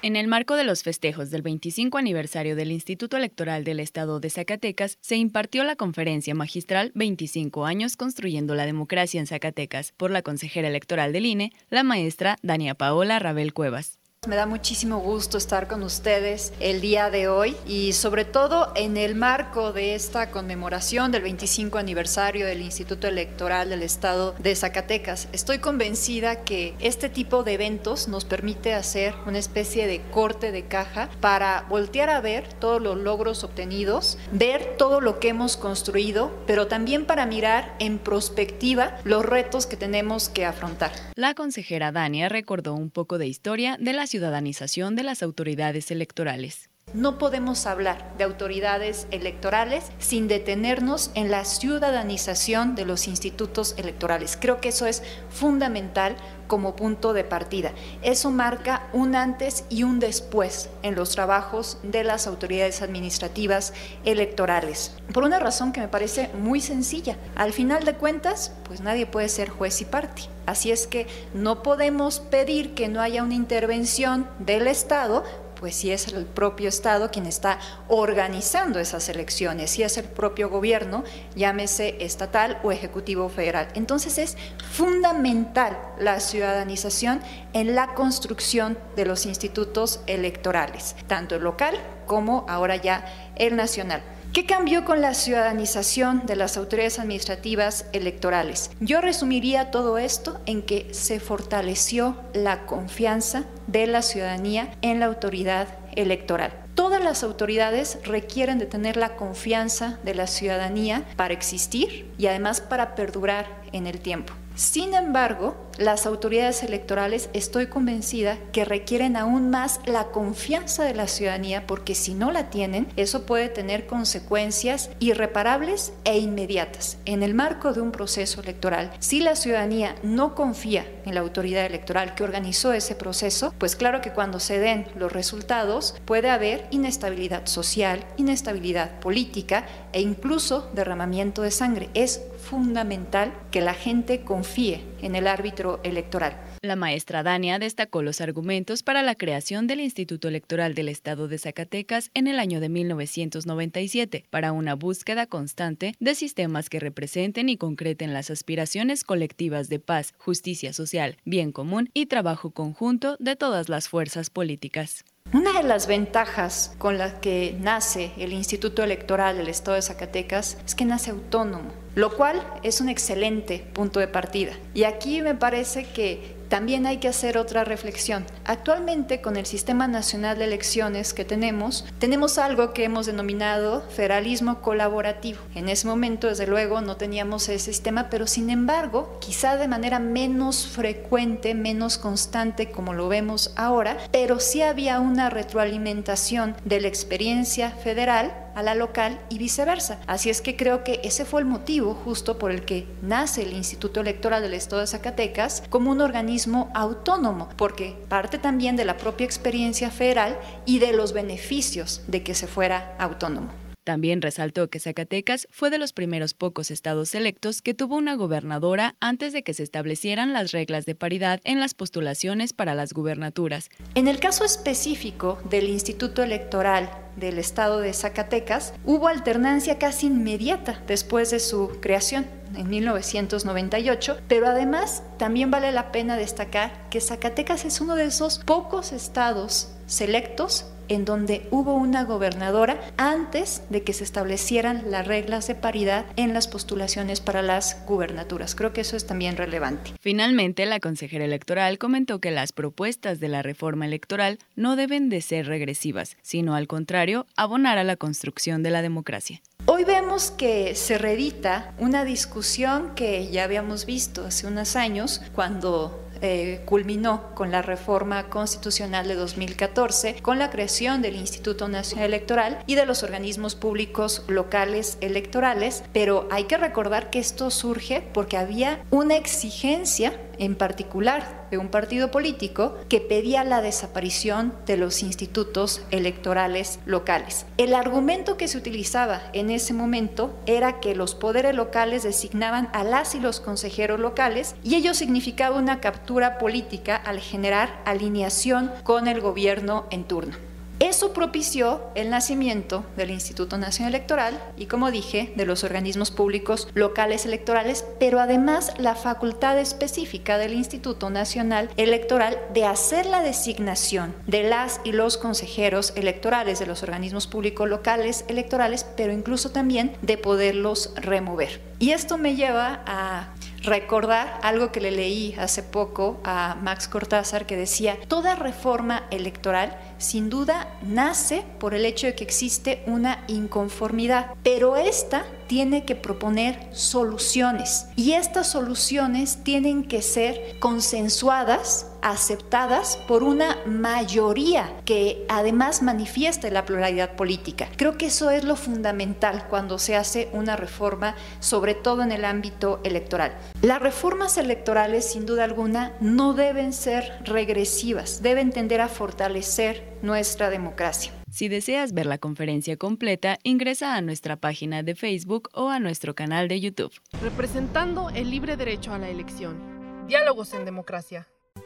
En 0.00 0.14
el 0.14 0.28
marco 0.28 0.54
de 0.54 0.62
los 0.62 0.84
festejos 0.84 1.30
del 1.30 1.42
25 1.42 1.98
aniversario 1.98 2.54
del 2.54 2.70
Instituto 2.70 3.16
Electoral 3.16 3.64
del 3.64 3.80
Estado 3.80 4.20
de 4.20 4.30
Zacatecas, 4.30 4.96
se 5.00 5.16
impartió 5.16 5.64
la 5.64 5.74
conferencia 5.74 6.36
magistral 6.36 6.92
25 6.94 7.66
años 7.66 7.96
construyendo 7.96 8.54
la 8.54 8.64
democracia 8.64 9.18
en 9.18 9.26
Zacatecas 9.26 9.92
por 9.96 10.12
la 10.12 10.22
consejera 10.22 10.68
electoral 10.68 11.12
del 11.12 11.26
INE, 11.26 11.52
la 11.68 11.82
maestra 11.82 12.36
Dania 12.42 12.76
Paola 12.76 13.18
Rabel 13.18 13.52
Cuevas. 13.52 13.97
Me 14.26 14.34
da 14.34 14.46
muchísimo 14.46 14.98
gusto 14.98 15.38
estar 15.38 15.68
con 15.68 15.84
ustedes 15.84 16.52
el 16.58 16.80
día 16.80 17.08
de 17.08 17.28
hoy 17.28 17.54
y 17.68 17.92
sobre 17.92 18.24
todo 18.24 18.72
en 18.74 18.96
el 18.96 19.14
marco 19.14 19.72
de 19.72 19.94
esta 19.94 20.32
conmemoración 20.32 21.12
del 21.12 21.22
25 21.22 21.78
aniversario 21.78 22.44
del 22.44 22.60
Instituto 22.60 23.06
Electoral 23.06 23.70
del 23.70 23.84
Estado 23.84 24.34
de 24.40 24.56
Zacatecas. 24.56 25.28
Estoy 25.32 25.60
convencida 25.60 26.42
que 26.42 26.74
este 26.80 27.08
tipo 27.08 27.44
de 27.44 27.52
eventos 27.52 28.08
nos 28.08 28.24
permite 28.24 28.74
hacer 28.74 29.14
una 29.24 29.38
especie 29.38 29.86
de 29.86 30.02
corte 30.10 30.50
de 30.50 30.64
caja 30.64 31.08
para 31.20 31.64
voltear 31.68 32.10
a 32.10 32.20
ver 32.20 32.52
todos 32.54 32.82
los 32.82 32.98
logros 32.98 33.44
obtenidos, 33.44 34.18
ver 34.32 34.74
todo 34.76 35.00
lo 35.00 35.20
que 35.20 35.28
hemos 35.28 35.56
construido, 35.56 36.36
pero 36.44 36.66
también 36.66 37.06
para 37.06 37.24
mirar 37.24 37.76
en 37.78 38.00
prospectiva 38.00 38.98
los 39.04 39.24
retos 39.24 39.66
que 39.66 39.76
tenemos 39.76 40.28
que 40.28 40.44
afrontar. 40.44 40.90
La 41.14 41.34
consejera 41.34 41.92
Dania 41.92 42.28
recordó 42.28 42.74
un 42.74 42.90
poco 42.90 43.16
de 43.16 43.28
historia 43.28 43.76
de 43.78 43.92
la 43.92 44.07
ciudadanización 44.08 44.96
de 44.96 45.04
las 45.04 45.22
autoridades 45.22 45.90
electorales. 45.90 46.70
No 46.94 47.18
podemos 47.18 47.66
hablar 47.66 48.14
de 48.16 48.24
autoridades 48.24 49.06
electorales 49.10 49.84
sin 49.98 50.26
detenernos 50.26 51.10
en 51.14 51.30
la 51.30 51.44
ciudadanización 51.44 52.74
de 52.74 52.86
los 52.86 53.08
institutos 53.08 53.74
electorales. 53.76 54.38
Creo 54.40 54.60
que 54.60 54.70
eso 54.70 54.86
es 54.86 55.02
fundamental 55.28 56.16
como 56.46 56.74
punto 56.74 57.12
de 57.12 57.24
partida. 57.24 57.72
Eso 58.02 58.30
marca 58.30 58.88
un 58.92 59.14
antes 59.14 59.64
y 59.68 59.82
un 59.82 60.00
después 60.00 60.70
en 60.82 60.94
los 60.94 61.10
trabajos 61.10 61.78
de 61.82 62.04
las 62.04 62.26
autoridades 62.26 62.80
administrativas 62.80 63.74
electorales. 64.04 64.96
Por 65.12 65.24
una 65.24 65.38
razón 65.38 65.72
que 65.72 65.80
me 65.80 65.88
parece 65.88 66.30
muy 66.40 66.60
sencilla. 66.60 67.18
Al 67.36 67.52
final 67.52 67.84
de 67.84 67.94
cuentas, 67.94 68.52
pues 68.64 68.80
nadie 68.80 69.04
puede 69.04 69.28
ser 69.28 69.50
juez 69.50 69.80
y 69.82 69.84
parte. 69.84 70.22
Así 70.46 70.70
es 70.70 70.86
que 70.86 71.06
no 71.34 71.62
podemos 71.62 72.20
pedir 72.20 72.72
que 72.72 72.88
no 72.88 73.02
haya 73.02 73.22
una 73.22 73.34
intervención 73.34 74.26
del 74.38 74.66
Estado 74.66 75.24
pues 75.58 75.74
si 75.74 75.90
es 75.90 76.08
el 76.08 76.24
propio 76.24 76.68
Estado 76.68 77.10
quien 77.10 77.26
está 77.26 77.58
organizando 77.88 78.78
esas 78.78 79.08
elecciones, 79.08 79.70
si 79.70 79.82
es 79.82 79.96
el 79.98 80.04
propio 80.04 80.48
gobierno, 80.48 81.04
llámese 81.34 81.96
estatal 82.04 82.58
o 82.62 82.72
ejecutivo 82.72 83.28
federal. 83.28 83.68
Entonces 83.74 84.18
es 84.18 84.36
fundamental 84.70 85.78
la 85.98 86.20
ciudadanización 86.20 87.20
en 87.52 87.74
la 87.74 87.94
construcción 87.94 88.78
de 88.96 89.06
los 89.06 89.26
institutos 89.26 90.00
electorales, 90.06 90.94
tanto 91.06 91.36
el 91.36 91.42
local 91.42 91.74
como 92.06 92.46
ahora 92.48 92.76
ya 92.76 93.04
el 93.36 93.56
nacional. 93.56 94.02
¿Qué 94.32 94.44
cambió 94.44 94.84
con 94.84 95.00
la 95.00 95.14
ciudadanización 95.14 96.26
de 96.26 96.36
las 96.36 96.58
autoridades 96.58 96.98
administrativas 96.98 97.86
electorales? 97.92 98.70
Yo 98.78 99.00
resumiría 99.00 99.70
todo 99.70 99.96
esto 99.96 100.38
en 100.44 100.62
que 100.62 100.88
se 100.92 101.18
fortaleció 101.18 102.14
la 102.34 102.66
confianza 102.66 103.44
de 103.66 103.86
la 103.86 104.02
ciudadanía 104.02 104.70
en 104.82 105.00
la 105.00 105.06
autoridad 105.06 105.68
electoral. 105.96 106.52
Todas 106.74 107.02
las 107.02 107.22
autoridades 107.24 107.98
requieren 108.04 108.58
de 108.58 108.66
tener 108.66 108.96
la 108.96 109.16
confianza 109.16 109.98
de 110.04 110.14
la 110.14 110.26
ciudadanía 110.26 111.04
para 111.16 111.34
existir 111.34 112.12
y 112.18 112.26
además 112.26 112.60
para 112.60 112.94
perdurar 112.94 113.46
en 113.72 113.86
el 113.86 113.98
tiempo. 113.98 114.34
Sin 114.58 114.92
embargo, 114.92 115.56
las 115.78 116.04
autoridades 116.04 116.64
electorales 116.64 117.30
estoy 117.32 117.68
convencida 117.68 118.38
que 118.50 118.64
requieren 118.64 119.16
aún 119.16 119.50
más 119.50 119.78
la 119.86 120.06
confianza 120.08 120.82
de 120.82 120.96
la 120.96 121.06
ciudadanía 121.06 121.64
porque 121.68 121.94
si 121.94 122.14
no 122.14 122.32
la 122.32 122.50
tienen, 122.50 122.88
eso 122.96 123.24
puede 123.24 123.48
tener 123.48 123.86
consecuencias 123.86 124.90
irreparables 124.98 125.92
e 126.02 126.18
inmediatas. 126.18 126.98
En 127.04 127.22
el 127.22 127.34
marco 127.34 127.72
de 127.72 127.80
un 127.80 127.92
proceso 127.92 128.40
electoral, 128.40 128.90
si 128.98 129.20
la 129.20 129.36
ciudadanía 129.36 129.94
no 130.02 130.34
confía 130.34 130.84
en 131.04 131.14
la 131.14 131.20
autoridad 131.20 131.64
electoral 131.64 132.16
que 132.16 132.24
organizó 132.24 132.72
ese 132.72 132.96
proceso, 132.96 133.54
pues 133.58 133.76
claro 133.76 134.00
que 134.00 134.12
cuando 134.12 134.40
se 134.40 134.58
den 134.58 134.88
los 134.96 135.12
resultados 135.12 135.94
puede 136.04 136.30
haber 136.30 136.66
inestabilidad 136.72 137.46
social, 137.46 138.04
inestabilidad 138.16 138.98
política 138.98 139.66
e 139.92 140.00
incluso 140.00 140.68
derramamiento 140.74 141.42
de 141.42 141.52
sangre. 141.52 141.90
Es 141.94 142.22
fundamental 142.48 143.34
que 143.50 143.60
la 143.60 143.74
gente 143.74 144.22
confíe 144.22 144.80
en 145.02 145.14
el 145.14 145.26
árbitro 145.26 145.80
electoral. 145.84 146.40
La 146.62 146.76
maestra 146.76 147.22
Dania 147.22 147.58
destacó 147.58 148.02
los 148.02 148.20
argumentos 148.20 148.82
para 148.82 149.02
la 149.02 149.14
creación 149.14 149.66
del 149.66 149.80
Instituto 149.80 150.28
Electoral 150.28 150.74
del 150.74 150.88
Estado 150.88 151.28
de 151.28 151.38
Zacatecas 151.38 152.10
en 152.14 152.26
el 152.26 152.38
año 152.38 152.60
de 152.60 152.68
1997 152.68 154.24
para 154.30 154.52
una 154.52 154.74
búsqueda 154.74 155.26
constante 155.26 155.94
de 156.00 156.14
sistemas 156.14 156.70
que 156.70 156.80
representen 156.80 157.48
y 157.48 157.58
concreten 157.58 158.14
las 158.14 158.30
aspiraciones 158.30 159.04
colectivas 159.04 159.68
de 159.68 159.78
paz, 159.78 160.14
justicia 160.16 160.72
social, 160.72 161.18
bien 161.24 161.52
común 161.52 161.90
y 161.92 162.06
trabajo 162.06 162.50
conjunto 162.50 163.16
de 163.20 163.36
todas 163.36 163.68
las 163.68 163.88
fuerzas 163.88 164.30
políticas. 164.30 165.04
Una 165.30 165.52
de 165.52 165.62
las 165.62 165.86
ventajas 165.86 166.72
con 166.78 166.96
las 166.96 167.12
que 167.12 167.54
nace 167.60 168.12
el 168.16 168.32
Instituto 168.32 168.82
Electoral 168.82 169.36
del 169.36 169.48
Estado 169.48 169.74
de 169.74 169.82
Zacatecas 169.82 170.56
es 170.64 170.74
que 170.74 170.86
nace 170.86 171.10
autónomo, 171.10 171.70
lo 171.94 172.16
cual 172.16 172.42
es 172.62 172.80
un 172.80 172.88
excelente 172.88 173.62
punto 173.74 174.00
de 174.00 174.08
partida. 174.08 174.52
Y 174.72 174.84
aquí 174.84 175.20
me 175.20 175.34
parece 175.34 175.84
que 175.84 176.37
también 176.48 176.86
hay 176.86 176.98
que 176.98 177.08
hacer 177.08 177.38
otra 177.38 177.64
reflexión. 177.64 178.26
Actualmente 178.44 179.20
con 179.20 179.36
el 179.36 179.46
Sistema 179.46 179.86
Nacional 179.86 180.38
de 180.38 180.44
Elecciones 180.44 181.14
que 181.14 181.24
tenemos, 181.24 181.84
tenemos 181.98 182.38
algo 182.38 182.72
que 182.72 182.84
hemos 182.84 183.06
denominado 183.06 183.82
federalismo 183.90 184.60
colaborativo. 184.60 185.40
En 185.54 185.68
ese 185.68 185.86
momento, 185.86 186.28
desde 186.28 186.46
luego, 186.46 186.80
no 186.80 186.96
teníamos 186.96 187.48
ese 187.48 187.58
sistema, 187.58 188.08
pero 188.10 188.26
sin 188.26 188.50
embargo, 188.50 189.18
quizá 189.20 189.56
de 189.56 189.68
manera 189.68 189.98
menos 189.98 190.66
frecuente, 190.66 191.54
menos 191.54 191.98
constante 191.98 192.70
como 192.70 192.94
lo 192.94 193.08
vemos 193.08 193.52
ahora, 193.56 193.98
pero 194.10 194.40
sí 194.40 194.62
había 194.62 195.00
una 195.00 195.30
retroalimentación 195.30 196.56
de 196.64 196.80
la 196.80 196.88
experiencia 196.88 197.70
federal 197.70 198.47
a 198.58 198.62
la 198.62 198.74
local 198.74 199.20
y 199.30 199.38
viceversa. 199.38 200.00
Así 200.08 200.30
es 200.30 200.42
que 200.42 200.56
creo 200.56 200.82
que 200.82 201.00
ese 201.04 201.24
fue 201.24 201.40
el 201.40 201.46
motivo 201.46 201.94
justo 201.94 202.38
por 202.38 202.50
el 202.50 202.64
que 202.64 202.88
nace 203.02 203.42
el 203.42 203.52
Instituto 203.52 204.00
Electoral 204.00 204.42
del 204.42 204.52
Estado 204.52 204.80
de 204.80 204.88
Zacatecas 204.88 205.62
como 205.70 205.92
un 205.92 206.00
organismo 206.00 206.68
autónomo, 206.74 207.50
porque 207.56 207.96
parte 208.08 208.36
también 208.36 208.74
de 208.74 208.84
la 208.84 208.96
propia 208.96 209.26
experiencia 209.26 209.92
federal 209.92 210.36
y 210.66 210.80
de 210.80 210.92
los 210.92 211.12
beneficios 211.12 212.02
de 212.08 212.24
que 212.24 212.34
se 212.34 212.48
fuera 212.48 212.96
autónomo. 212.98 213.52
También 213.84 214.20
resaltó 214.20 214.68
que 214.68 214.80
Zacatecas 214.80 215.46
fue 215.50 215.70
de 215.70 215.78
los 215.78 215.92
primeros 215.92 216.34
pocos 216.34 216.70
estados 216.72 217.14
electos 217.14 217.62
que 217.62 217.72
tuvo 217.72 217.96
una 217.96 218.16
gobernadora 218.16 218.96
antes 219.00 219.32
de 219.32 219.42
que 219.42 219.54
se 219.54 219.62
establecieran 219.62 220.32
las 220.34 220.50
reglas 220.50 220.84
de 220.84 220.94
paridad 220.94 221.40
en 221.44 221.58
las 221.58 221.72
postulaciones 221.72 222.52
para 222.52 222.74
las 222.74 222.92
gubernaturas. 222.92 223.70
En 223.94 224.08
el 224.08 224.18
caso 224.18 224.44
específico 224.44 225.38
del 225.48 225.68
Instituto 225.68 226.22
Electoral 226.22 226.90
del 227.18 227.38
estado 227.38 227.80
de 227.80 227.92
Zacatecas, 227.92 228.72
hubo 228.84 229.08
alternancia 229.08 229.78
casi 229.78 230.06
inmediata 230.06 230.80
después 230.86 231.30
de 231.30 231.40
su 231.40 231.78
creación 231.80 232.26
en 232.54 232.68
1998, 232.68 234.18
pero 234.28 234.48
además 234.48 235.02
también 235.18 235.50
vale 235.50 235.72
la 235.72 235.92
pena 235.92 236.16
destacar 236.16 236.88
que 236.90 237.00
Zacatecas 237.00 237.64
es 237.64 237.80
uno 237.80 237.94
de 237.94 238.04
esos 238.04 238.38
pocos 238.38 238.92
estados 238.92 239.70
selectos 239.86 240.66
en 240.88 241.04
donde 241.04 241.46
hubo 241.50 241.74
una 241.74 242.04
gobernadora 242.04 242.80
antes 242.96 243.62
de 243.70 243.82
que 243.82 243.92
se 243.92 244.04
establecieran 244.04 244.90
las 244.90 245.06
reglas 245.06 245.46
de 245.46 245.54
paridad 245.54 246.06
en 246.16 246.34
las 246.34 246.48
postulaciones 246.48 247.20
para 247.20 247.42
las 247.42 247.84
gubernaturas. 247.86 248.54
Creo 248.54 248.72
que 248.72 248.80
eso 248.80 248.96
es 248.96 249.06
también 249.06 249.36
relevante. 249.36 249.92
Finalmente, 250.00 250.66
la 250.66 250.80
consejera 250.80 251.24
electoral 251.24 251.78
comentó 251.78 252.18
que 252.18 252.30
las 252.30 252.52
propuestas 252.52 253.20
de 253.20 253.28
la 253.28 253.42
reforma 253.42 253.86
electoral 253.86 254.38
no 254.56 254.76
deben 254.76 255.08
de 255.08 255.20
ser 255.20 255.46
regresivas, 255.46 256.16
sino 256.22 256.54
al 256.54 256.66
contrario, 256.66 257.26
abonar 257.36 257.78
a 257.78 257.84
la 257.84 257.96
construcción 257.96 258.62
de 258.62 258.70
la 258.70 258.82
democracia. 258.82 259.40
Hoy 259.66 259.84
vemos 259.84 260.30
que 260.30 260.74
se 260.74 260.96
reedita 260.96 261.74
una 261.78 262.04
discusión 262.04 262.94
que 262.94 263.30
ya 263.30 263.44
habíamos 263.44 263.84
visto 263.84 264.24
hace 264.24 264.46
unos 264.46 264.76
años 264.76 265.20
cuando 265.34 266.07
eh, 266.20 266.62
culminó 266.64 267.34
con 267.34 267.50
la 267.50 267.62
reforma 267.62 268.28
constitucional 268.28 269.08
de 269.08 269.14
2014, 269.14 270.16
con 270.22 270.38
la 270.38 270.50
creación 270.50 271.02
del 271.02 271.16
Instituto 271.16 271.68
Nacional 271.68 272.06
Electoral 272.06 272.62
y 272.66 272.74
de 272.74 272.86
los 272.86 273.02
organismos 273.02 273.54
públicos 273.54 274.24
locales 274.28 274.98
electorales, 275.00 275.84
pero 275.92 276.28
hay 276.30 276.44
que 276.44 276.56
recordar 276.56 277.10
que 277.10 277.18
esto 277.18 277.50
surge 277.50 278.02
porque 278.12 278.36
había 278.36 278.82
una 278.90 279.16
exigencia 279.16 280.12
en 280.38 280.54
particular 280.54 281.46
de 281.50 281.58
un 281.58 281.68
partido 281.68 282.10
político 282.10 282.76
que 282.88 283.00
pedía 283.00 283.44
la 283.44 283.62
desaparición 283.62 284.52
de 284.66 284.76
los 284.76 285.02
institutos 285.02 285.82
electorales 285.90 286.80
locales. 286.86 287.46
El 287.56 287.74
argumento 287.74 288.36
que 288.36 288.48
se 288.48 288.58
utilizaba 288.58 289.22
en 289.32 289.50
ese 289.50 289.74
momento 289.74 290.34
era 290.46 290.80
que 290.80 290.94
los 290.94 291.14
poderes 291.14 291.54
locales 291.54 292.02
designaban 292.02 292.68
a 292.72 292.84
las 292.84 293.14
y 293.14 293.20
los 293.20 293.40
consejeros 293.40 294.00
locales 294.00 294.54
y 294.62 294.74
ello 294.74 294.94
significaba 294.94 295.56
una 295.56 295.80
captura 295.80 296.38
política 296.38 296.96
al 296.96 297.20
generar 297.20 297.80
alineación 297.84 298.70
con 298.82 299.08
el 299.08 299.20
gobierno 299.20 299.86
en 299.90 300.04
turno. 300.04 300.47
Eso 300.80 301.12
propició 301.12 301.82
el 301.96 302.08
nacimiento 302.08 302.84
del 302.96 303.10
Instituto 303.10 303.58
Nacional 303.58 303.94
Electoral 303.94 304.40
y, 304.56 304.66
como 304.66 304.92
dije, 304.92 305.32
de 305.34 305.44
los 305.44 305.64
organismos 305.64 306.12
públicos 306.12 306.68
locales 306.74 307.26
electorales, 307.26 307.84
pero 307.98 308.20
además 308.20 308.72
la 308.78 308.94
facultad 308.94 309.58
específica 309.58 310.38
del 310.38 310.54
Instituto 310.54 311.10
Nacional 311.10 311.68
Electoral 311.76 312.38
de 312.54 312.64
hacer 312.64 313.06
la 313.06 313.22
designación 313.22 314.14
de 314.28 314.44
las 314.44 314.80
y 314.84 314.92
los 314.92 315.16
consejeros 315.16 315.92
electorales 315.96 316.60
de 316.60 316.66
los 316.66 316.84
organismos 316.84 317.26
públicos 317.26 317.68
locales 317.68 318.24
electorales, 318.28 318.86
pero 318.96 319.12
incluso 319.12 319.50
también 319.50 319.96
de 320.02 320.16
poderlos 320.16 320.92
remover. 320.94 321.60
Y 321.80 321.90
esto 321.90 322.18
me 322.18 322.36
lleva 322.36 322.82
a 322.86 323.34
recordar 323.62 324.38
algo 324.42 324.72
que 324.72 324.80
le 324.80 324.90
leí 324.90 325.34
hace 325.38 325.62
poco 325.62 326.20
a 326.24 326.56
Max 326.62 326.88
Cortázar 326.88 327.46
que 327.46 327.56
decía, 327.56 327.98
toda 328.08 328.34
reforma 328.34 329.04
electoral 329.10 329.76
sin 329.98 330.30
duda 330.30 330.68
nace 330.82 331.44
por 331.58 331.74
el 331.74 331.84
hecho 331.84 332.06
de 332.06 332.14
que 332.14 332.24
existe 332.24 332.82
una 332.86 333.24
inconformidad, 333.26 334.34
pero 334.42 334.76
esta 334.76 335.24
tiene 335.48 335.84
que 335.84 335.96
proponer 335.96 336.68
soluciones 336.72 337.86
y 337.96 338.12
estas 338.12 338.48
soluciones 338.48 339.42
tienen 339.42 339.84
que 339.84 340.02
ser 340.02 340.58
consensuadas, 340.60 341.87
aceptadas 342.02 342.96
por 343.08 343.22
una 343.22 343.58
mayoría 343.66 344.80
que 344.84 345.24
además 345.28 345.82
manifiesta 345.82 346.50
la 346.50 346.64
pluralidad 346.64 347.16
política. 347.16 347.68
Creo 347.76 347.96
que 347.98 348.06
eso 348.06 348.30
es 348.30 348.44
lo 348.44 348.56
fundamental 348.56 349.46
cuando 349.48 349.78
se 349.78 349.96
hace 349.96 350.28
una 350.32 350.56
reforma, 350.56 351.14
sobre 351.40 351.74
todo 351.74 352.02
en 352.02 352.12
el 352.12 352.24
ámbito 352.24 352.80
electoral. 352.84 353.36
Las 353.62 353.80
reformas 353.80 354.38
electorales, 354.38 355.10
sin 355.10 355.26
duda 355.26 355.44
alguna, 355.44 355.92
no 356.00 356.34
deben 356.34 356.72
ser 356.72 357.20
regresivas, 357.24 358.22
deben 358.22 358.50
tender 358.50 358.80
a 358.80 358.88
fortalecer 358.88 359.98
nuestra 360.02 360.50
democracia. 360.50 361.12
Si 361.30 361.48
deseas 361.48 361.92
ver 361.92 362.06
la 362.06 362.18
conferencia 362.18 362.76
completa, 362.76 363.38
ingresa 363.42 363.94
a 363.94 364.00
nuestra 364.00 364.36
página 364.36 364.82
de 364.82 364.94
Facebook 364.94 365.50
o 365.52 365.68
a 365.68 365.78
nuestro 365.78 366.14
canal 366.14 366.48
de 366.48 366.60
YouTube. 366.60 366.92
Representando 367.22 368.10
el 368.10 368.30
libre 368.30 368.56
derecho 368.56 368.92
a 368.92 368.98
la 368.98 369.08
elección. 369.10 370.06
Diálogos 370.06 370.54
en 370.54 370.64
democracia. 370.64 371.28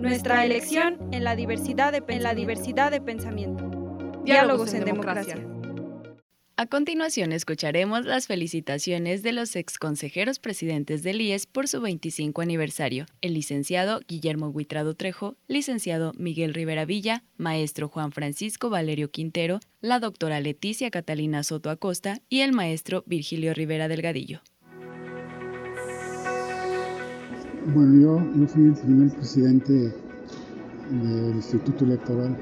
Nuestra 0.00 0.46
elección 0.46 0.96
en 1.12 1.24
la 1.24 1.36
diversidad 1.36 1.92
de, 1.92 2.02
en 2.08 2.22
la 2.22 2.34
diversidad 2.34 2.90
de 2.90 3.02
pensamiento. 3.02 3.68
Diálogos 4.24 4.72
en 4.72 4.86
democracia. 4.86 5.36
A 6.56 6.66
continuación 6.66 7.32
escucharemos 7.32 8.06
las 8.06 8.26
felicitaciones 8.26 9.22
de 9.22 9.32
los 9.32 9.56
exconsejeros 9.56 10.38
presidentes 10.38 11.02
del 11.02 11.20
IES 11.20 11.46
por 11.46 11.68
su 11.68 11.82
25 11.82 12.40
aniversario, 12.40 13.06
el 13.20 13.34
licenciado 13.34 14.00
Guillermo 14.08 14.48
Huitrado 14.48 14.94
Trejo, 14.94 15.36
licenciado 15.48 16.12
Miguel 16.16 16.54
Rivera 16.54 16.86
Villa, 16.86 17.22
maestro 17.36 17.88
Juan 17.88 18.12
Francisco 18.12 18.70
Valerio 18.70 19.10
Quintero, 19.10 19.60
la 19.82 20.00
doctora 20.00 20.40
Leticia 20.40 20.90
Catalina 20.90 21.42
Soto 21.42 21.68
Acosta 21.68 22.20
y 22.30 22.40
el 22.40 22.52
maestro 22.52 23.04
Virgilio 23.06 23.52
Rivera 23.52 23.88
Delgadillo. 23.88 24.40
Bueno, 27.66 27.94
yo, 27.94 28.32
yo 28.34 28.46
fui 28.48 28.64
el 28.64 28.72
primer 28.72 29.10
presidente 29.10 29.92
del 30.90 31.34
Instituto 31.34 31.84
Electoral. 31.84 32.34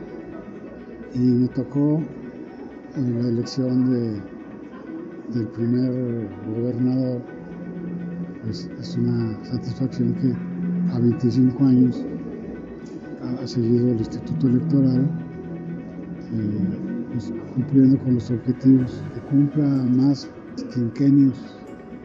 Y 1.12 1.18
me 1.18 1.48
tocó 1.48 2.00
la 2.96 3.28
elección 3.28 3.90
de, 3.90 4.22
del 5.34 5.48
primer 5.48 6.28
gobernador, 6.54 7.20
pues 8.44 8.70
es 8.80 8.96
una 8.96 9.44
satisfacción 9.44 10.14
que 10.14 10.32
a 10.94 11.00
25 11.00 11.64
años 11.64 12.04
ha 13.42 13.46
seguido 13.46 13.90
el 13.90 13.98
Instituto 13.98 14.46
Electoral 14.46 15.10
eh, 16.32 17.08
pues, 17.12 17.32
cumpliendo 17.56 17.98
con 17.98 18.14
los 18.14 18.30
objetivos, 18.30 19.02
que 19.12 19.20
cumpla 19.22 19.66
más 19.66 20.30
quinquenios 20.72 21.57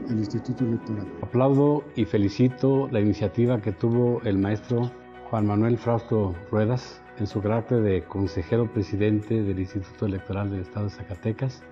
el 0.09 0.19
Instituto 0.19 0.65
Electoral. 0.65 1.07
Aplaudo 1.21 1.83
y 1.95 2.05
felicito 2.05 2.87
la 2.91 2.99
iniciativa 2.99 3.61
que 3.61 3.71
tuvo 3.71 4.21
el 4.23 4.37
maestro 4.37 4.91
Juan 5.29 5.45
Manuel 5.45 5.77
Frausto 5.77 6.35
Ruedas 6.51 7.01
en 7.17 7.27
su 7.27 7.41
carácter 7.41 7.81
de 7.81 8.03
consejero 8.03 8.71
presidente 8.71 9.43
del 9.43 9.59
Instituto 9.59 10.05
Electoral 10.05 10.51
del 10.51 10.61
Estado 10.61 10.85
de 10.85 10.91
Zacatecas, 10.91 11.63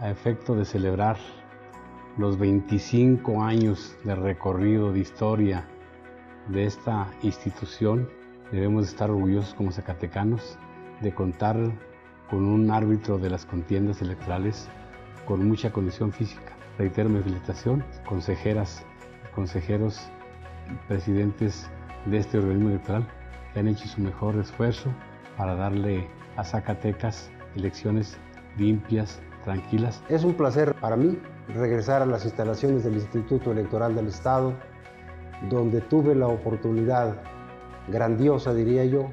a 0.00 0.10
efecto 0.10 0.54
de 0.54 0.64
celebrar 0.64 1.16
los 2.16 2.38
25 2.38 3.42
años 3.42 3.96
de 4.04 4.14
recorrido 4.14 4.92
de 4.92 5.00
historia 5.00 5.66
de 6.48 6.64
esta 6.64 7.08
institución, 7.22 8.08
debemos 8.50 8.86
estar 8.88 9.10
orgullosos 9.10 9.54
como 9.54 9.72
zacatecanos 9.72 10.58
de 11.00 11.14
contar 11.14 11.56
con 12.30 12.46
un 12.46 12.70
árbitro 12.70 13.18
de 13.18 13.30
las 13.30 13.46
contiendas 13.46 14.02
electorales 14.02 14.68
con 15.26 15.46
mucha 15.46 15.72
condición 15.72 16.12
física. 16.12 16.57
Reitero 16.78 17.08
mi 17.08 17.20
felicitación, 17.20 17.82
consejeras, 18.08 18.84
consejeros, 19.34 20.00
presidentes 20.86 21.68
de 22.06 22.18
este 22.18 22.38
organismo 22.38 22.68
electoral 22.68 23.04
que 23.52 23.58
han 23.58 23.66
hecho 23.66 23.88
su 23.88 24.00
mejor 24.00 24.36
esfuerzo 24.36 24.88
para 25.36 25.56
darle 25.56 26.06
a 26.36 26.44
Zacatecas 26.44 27.32
elecciones 27.56 28.16
limpias, 28.56 29.20
tranquilas. 29.42 30.04
Es 30.08 30.22
un 30.22 30.34
placer 30.34 30.76
para 30.76 30.94
mí 30.94 31.18
regresar 31.48 32.00
a 32.02 32.06
las 32.06 32.24
instalaciones 32.24 32.84
del 32.84 32.94
Instituto 32.94 33.50
Electoral 33.50 33.96
del 33.96 34.06
Estado, 34.06 34.52
donde 35.50 35.80
tuve 35.80 36.14
la 36.14 36.28
oportunidad 36.28 37.16
grandiosa, 37.88 38.54
diría 38.54 38.84
yo, 38.84 39.10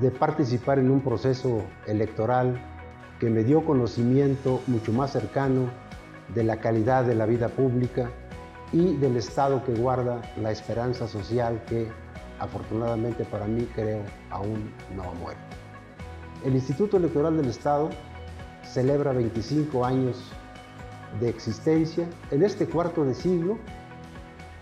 de 0.00 0.10
participar 0.10 0.78
en 0.78 0.90
un 0.90 1.02
proceso 1.02 1.62
electoral 1.86 2.58
que 3.20 3.28
me 3.28 3.44
dio 3.44 3.66
conocimiento 3.66 4.62
mucho 4.66 4.94
más 4.94 5.12
cercano 5.12 5.81
de 6.34 6.44
la 6.44 6.58
calidad 6.60 7.04
de 7.04 7.14
la 7.14 7.26
vida 7.26 7.48
pública 7.48 8.10
y 8.72 8.96
del 8.96 9.16
estado 9.16 9.62
que 9.64 9.74
guarda 9.74 10.22
la 10.40 10.50
esperanza 10.50 11.06
social 11.06 11.62
que 11.66 11.88
afortunadamente 12.38 13.24
para 13.24 13.46
mí 13.46 13.68
creo 13.74 14.00
aún 14.30 14.72
no 14.96 15.02
ha 15.02 15.14
muerto. 15.14 15.42
El 16.44 16.54
Instituto 16.54 16.96
Electoral 16.96 17.36
del 17.36 17.48
Estado 17.48 17.90
celebra 18.64 19.12
25 19.12 19.84
años 19.84 20.32
de 21.20 21.28
existencia. 21.28 22.08
En 22.30 22.42
este 22.42 22.66
cuarto 22.66 23.04
de 23.04 23.14
siglo 23.14 23.58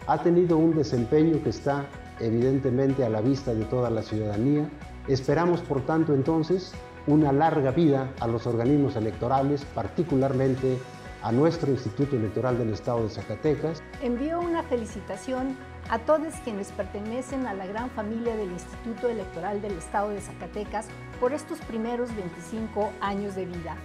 ha 0.07 0.19
tenido 0.23 0.59
un 0.59 0.75
desempeño 0.75 1.43
que 1.43 1.51
está 1.51 1.87
evidentemente 2.19 3.05
a 3.05 3.09
la 3.09 3.21
vista 3.21 3.55
de 3.55 3.65
toda 3.65 3.89
la 3.89 4.03
ciudadanía 4.03 4.69
Esperamos, 5.09 5.61
por 5.61 5.85
tanto, 5.87 6.15
entonces, 6.15 6.73
una 7.07 7.33
larga 7.33 7.71
vida 7.73 8.13
a 8.21 8.29
los 8.29 8.47
organismos 8.47 8.95
electorales, 8.95 9.65
particularmente 9.75 10.79
a 11.23 11.33
nuestro 11.33 11.71
Instituto 11.71 12.17
Electoral 12.17 12.59
del 12.59 12.73
Estado 12.73 13.03
de 13.03 13.11
Zacatecas. 13.11 13.83
Envío 14.03 14.41
una 14.41 14.63
felicitación 14.63 15.57
a 15.89 15.99
todos 15.99 16.35
quienes 16.45 16.73
pertenecen 16.73 17.47
a 17.47 17.55
la 17.55 17.67
gran 17.67 17.91
familia 17.91 18.35
del 18.37 18.51
Instituto 18.51 19.09
Electoral 19.09 19.61
del 19.61 19.73
Estado 19.73 20.11
de 20.11 20.21
Zacatecas 20.21 20.89
por 21.21 21.33
estos 21.33 21.59
primeros 21.61 22.15
25 22.17 22.91
años 23.01 23.35
de 23.35 23.47
vida. 23.47 23.77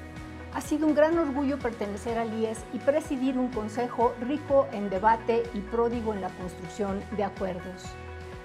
Ha 0.54 0.62
sido 0.62 0.88
un 0.88 0.96
gran 0.96 1.18
orgullo 1.18 1.60
pertenecer 1.60 2.18
al 2.18 2.34
IES 2.34 2.64
y 2.72 2.80
presidir 2.80 3.38
un 3.38 3.50
consejo 3.50 4.14
rico 4.22 4.68
en 4.72 4.90
debate 4.90 5.44
y 5.54 5.60
pródigo 5.60 6.14
en 6.14 6.22
la 6.22 6.30
construcción 6.30 7.02
de 7.18 7.26
acuerdos. 7.26 7.84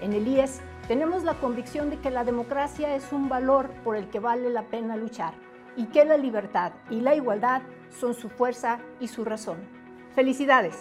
En 0.00 0.12
el 0.12 0.26
IES 0.26 0.60
tenemos 0.88 1.22
la 1.22 1.34
convicción 1.34 1.90
de 1.90 1.98
que 1.98 2.10
la 2.10 2.24
democracia 2.24 2.96
es 2.96 3.12
un 3.12 3.28
valor 3.28 3.70
por 3.84 3.94
el 3.94 4.08
que 4.08 4.18
vale 4.18 4.50
la 4.50 4.62
pena 4.62 4.96
luchar 4.96 5.34
y 5.76 5.84
que 5.86 6.04
la 6.04 6.16
libertad 6.16 6.72
y 6.90 7.00
la 7.00 7.14
igualdad 7.14 7.62
son 7.98 8.14
su 8.14 8.28
fuerza 8.28 8.80
y 9.00 9.08
su 9.08 9.24
razón. 9.24 9.58
Felicidades. 10.14 10.76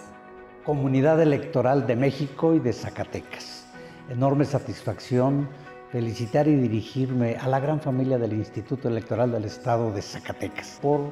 Comunidad 0.66 1.22
Electoral 1.22 1.88
de 1.88 1.96
México 1.96 2.54
y 2.54 2.60
de 2.60 2.74
Zacatecas. 2.74 3.68
Enorme 4.10 4.46
satisfacción 4.46 5.48
felicitar 5.92 6.48
y 6.48 6.56
dirigirme 6.56 7.36
a 7.36 7.48
la 7.48 7.60
gran 7.60 7.80
familia 7.80 8.18
del 8.18 8.34
Instituto 8.34 8.88
Electoral 8.88 9.32
del 9.32 9.46
Estado 9.46 9.92
de 9.92 10.02
Zacatecas 10.02 10.78
por 10.82 11.12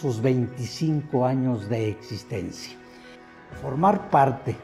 sus 0.00 0.20
25 0.22 1.26
años 1.26 1.68
de 1.68 1.90
existencia. 1.90 2.76
Formar 3.60 4.10
parte 4.10 4.56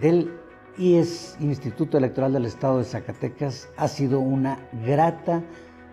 del 0.00 0.32
IES, 0.78 1.36
Instituto 1.40 1.98
Electoral 1.98 2.32
del 2.32 2.46
Estado 2.46 2.78
de 2.78 2.84
Zacatecas, 2.84 3.68
ha 3.76 3.88
sido 3.88 4.20
una 4.20 4.58
grata, 4.84 5.42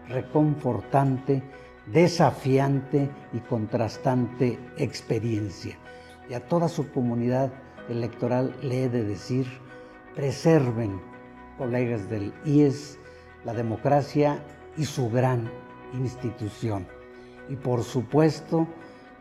reconfortante, 0.08 1.44
desafiante 1.88 3.10
y 3.34 3.40
contrastante 3.40 4.60
experiencia. 4.78 5.78
Y 6.30 6.34
a 6.34 6.46
toda 6.48 6.68
su 6.68 6.92
comunidad 6.92 7.52
electoral 7.90 8.56
le 8.62 8.86
he 8.86 8.90
de 8.90 9.04
decir, 9.04 9.48
preserven, 10.16 11.00
colegas 11.58 12.10
del 12.10 12.34
IES, 12.46 12.98
la 13.44 13.54
democracia 13.54 14.44
y 14.78 14.86
su 14.86 15.10
gran 15.10 15.50
institución. 15.94 16.88
Y 17.48 17.56
por 17.56 17.84
supuesto, 17.84 18.68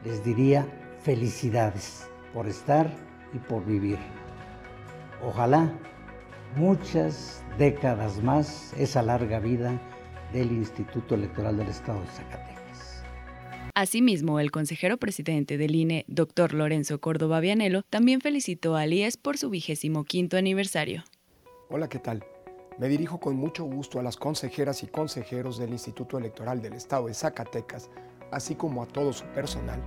les 0.05 0.25
diría 0.25 0.67
felicidades 1.01 2.09
por 2.33 2.47
estar 2.47 2.91
y 3.35 3.39
por 3.39 3.65
vivir. 3.65 3.99
Ojalá 5.23 5.71
muchas 6.57 7.43
décadas 7.59 8.23
más 8.23 8.73
esa 8.79 9.03
larga 9.03 9.39
vida 9.39 9.79
del 10.33 10.53
Instituto 10.53 11.15
Electoral 11.15 11.57
del 11.57 11.69
Estado 11.69 12.01
de 12.01 12.07
Zacatecas. 12.09 12.54
Asimismo, 13.77 14.39
el 14.39 14.53
consejero 14.53 14.99
presidente 14.99 15.59
del 15.59 15.75
INE, 15.75 16.05
doctor 16.07 16.55
Lorenzo 16.55 17.01
Córdoba 17.01 17.41
Vianelo, 17.41 17.83
también 17.83 18.21
felicitó 18.21 18.77
al 18.77 18.93
IES 18.93 19.17
por 19.17 19.37
su 19.37 19.51
vigésimo 19.51 20.05
quinto 20.05 20.37
aniversario. 20.37 21.03
Hola, 21.71 21.89
¿qué 21.89 21.99
tal? 21.99 22.25
Me 22.79 22.87
dirijo 22.87 23.19
con 23.19 23.35
mucho 23.35 23.65
gusto 23.65 23.99
a 23.99 24.05
las 24.05 24.17
consejeras 24.17 24.85
y 24.85 24.87
consejeros 24.87 25.59
del 25.59 25.71
Instituto 25.71 26.19
Electoral 26.19 26.63
del 26.63 26.75
Estado 26.75 27.09
de 27.09 27.15
Zacatecas, 27.15 27.91
así 28.31 28.55
como 28.55 28.81
a 28.81 28.87
todo 28.87 29.13
su 29.13 29.25
personal, 29.35 29.83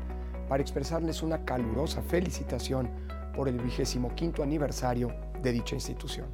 para 0.49 0.61
expresarles 0.61 1.23
una 1.23 1.45
calurosa 1.45 2.01
felicitación 2.01 2.89
por 3.33 3.47
el 3.47 3.57
vigésimo 3.57 4.13
quinto 4.15 4.43
aniversario 4.43 5.15
de 5.41 5.53
dicha 5.53 5.75
institución. 5.75 6.27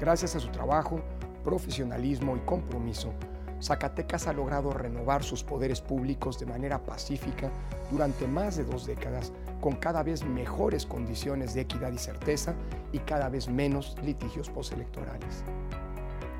Gracias 0.00 0.34
a 0.34 0.40
su 0.40 0.48
trabajo, 0.48 1.00
profesionalismo 1.44 2.36
y 2.36 2.40
compromiso, 2.40 3.14
Zacatecas 3.60 4.26
ha 4.26 4.32
logrado 4.32 4.72
renovar 4.72 5.22
sus 5.22 5.44
poderes 5.44 5.80
públicos 5.80 6.38
de 6.38 6.46
manera 6.46 6.78
pacífica 6.78 7.50
durante 7.90 8.26
más 8.26 8.56
de 8.56 8.64
dos 8.64 8.86
décadas, 8.86 9.32
con 9.60 9.76
cada 9.76 10.02
vez 10.02 10.24
mejores 10.24 10.86
condiciones 10.86 11.52
de 11.52 11.62
equidad 11.62 11.92
y 11.92 11.98
certeza 11.98 12.54
y 12.92 12.98
cada 13.00 13.28
vez 13.28 13.48
menos 13.48 13.96
litigios 14.02 14.48
postelectorales. 14.48 15.44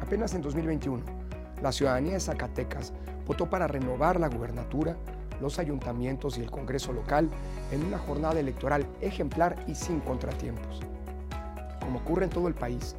Apenas 0.01 0.35
en 0.35 0.41
2021, 0.41 1.03
la 1.63 1.73
ciudadanía 1.73 2.15
de 2.15 2.21
Zacatecas 2.21 2.95
votó 3.27 3.51
para 3.51 3.67
renovar 3.67 4.19
la 4.19 4.29
gubernatura, 4.29 4.97
los 5.43 5.59
ayuntamientos 5.59 6.39
y 6.39 6.41
el 6.41 6.51
Congreso 6.51 6.93
local 6.93 7.29
en 7.71 7.85
una 7.85 7.99
jornada 7.99 8.41
electoral 8.41 8.87
ejemplar 9.03 9.63
y 9.67 9.75
sin 9.75 10.01
contratiempos. 10.01 10.81
Como 11.81 11.99
ocurre 11.99 12.25
en 12.25 12.31
todo 12.31 12.49
el 12.49 12.55
país, 12.55 12.97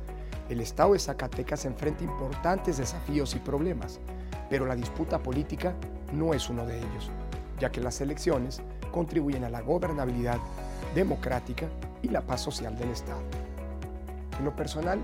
el 0.49 0.61
Estado 0.61 0.93
de 0.93 0.99
Zacatecas 0.99 1.65
enfrenta 1.65 2.03
importantes 2.03 2.77
desafíos 2.77 3.35
y 3.35 3.39
problemas, 3.39 3.99
pero 4.49 4.65
la 4.65 4.75
disputa 4.75 5.19
política 5.19 5.73
no 6.13 6.33
es 6.33 6.49
uno 6.49 6.65
de 6.65 6.77
ellos, 6.77 7.09
ya 7.59 7.71
que 7.71 7.81
las 7.81 8.01
elecciones 8.01 8.61
contribuyen 8.91 9.43
a 9.43 9.49
la 9.49 9.61
gobernabilidad 9.61 10.39
democrática 10.93 11.67
y 12.01 12.09
la 12.09 12.21
paz 12.21 12.41
social 12.41 12.77
del 12.77 12.89
Estado. 12.89 13.21
En 14.37 14.45
lo 14.45 14.55
personal, 14.55 14.99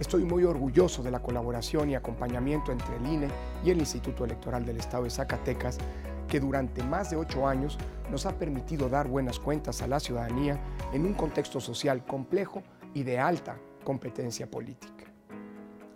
estoy 0.00 0.24
muy 0.24 0.44
orgulloso 0.44 1.02
de 1.02 1.10
la 1.10 1.22
colaboración 1.22 1.90
y 1.90 1.94
acompañamiento 1.94 2.72
entre 2.72 2.96
el 2.96 3.06
INE 3.06 3.28
y 3.64 3.70
el 3.70 3.78
Instituto 3.78 4.24
Electoral 4.24 4.64
del 4.64 4.78
Estado 4.78 5.04
de 5.04 5.10
Zacatecas, 5.10 5.78
que 6.26 6.40
durante 6.40 6.82
más 6.82 7.10
de 7.10 7.16
ocho 7.16 7.46
años 7.46 7.78
nos 8.10 8.26
ha 8.26 8.32
permitido 8.32 8.88
dar 8.88 9.08
buenas 9.08 9.38
cuentas 9.38 9.80
a 9.82 9.86
la 9.86 10.00
ciudadanía 10.00 10.58
en 10.92 11.06
un 11.06 11.14
contexto 11.14 11.60
social 11.60 12.04
complejo 12.04 12.62
y 12.94 13.02
de 13.02 13.18
alta 13.18 13.56
competencia 13.88 14.50
política. 14.50 15.06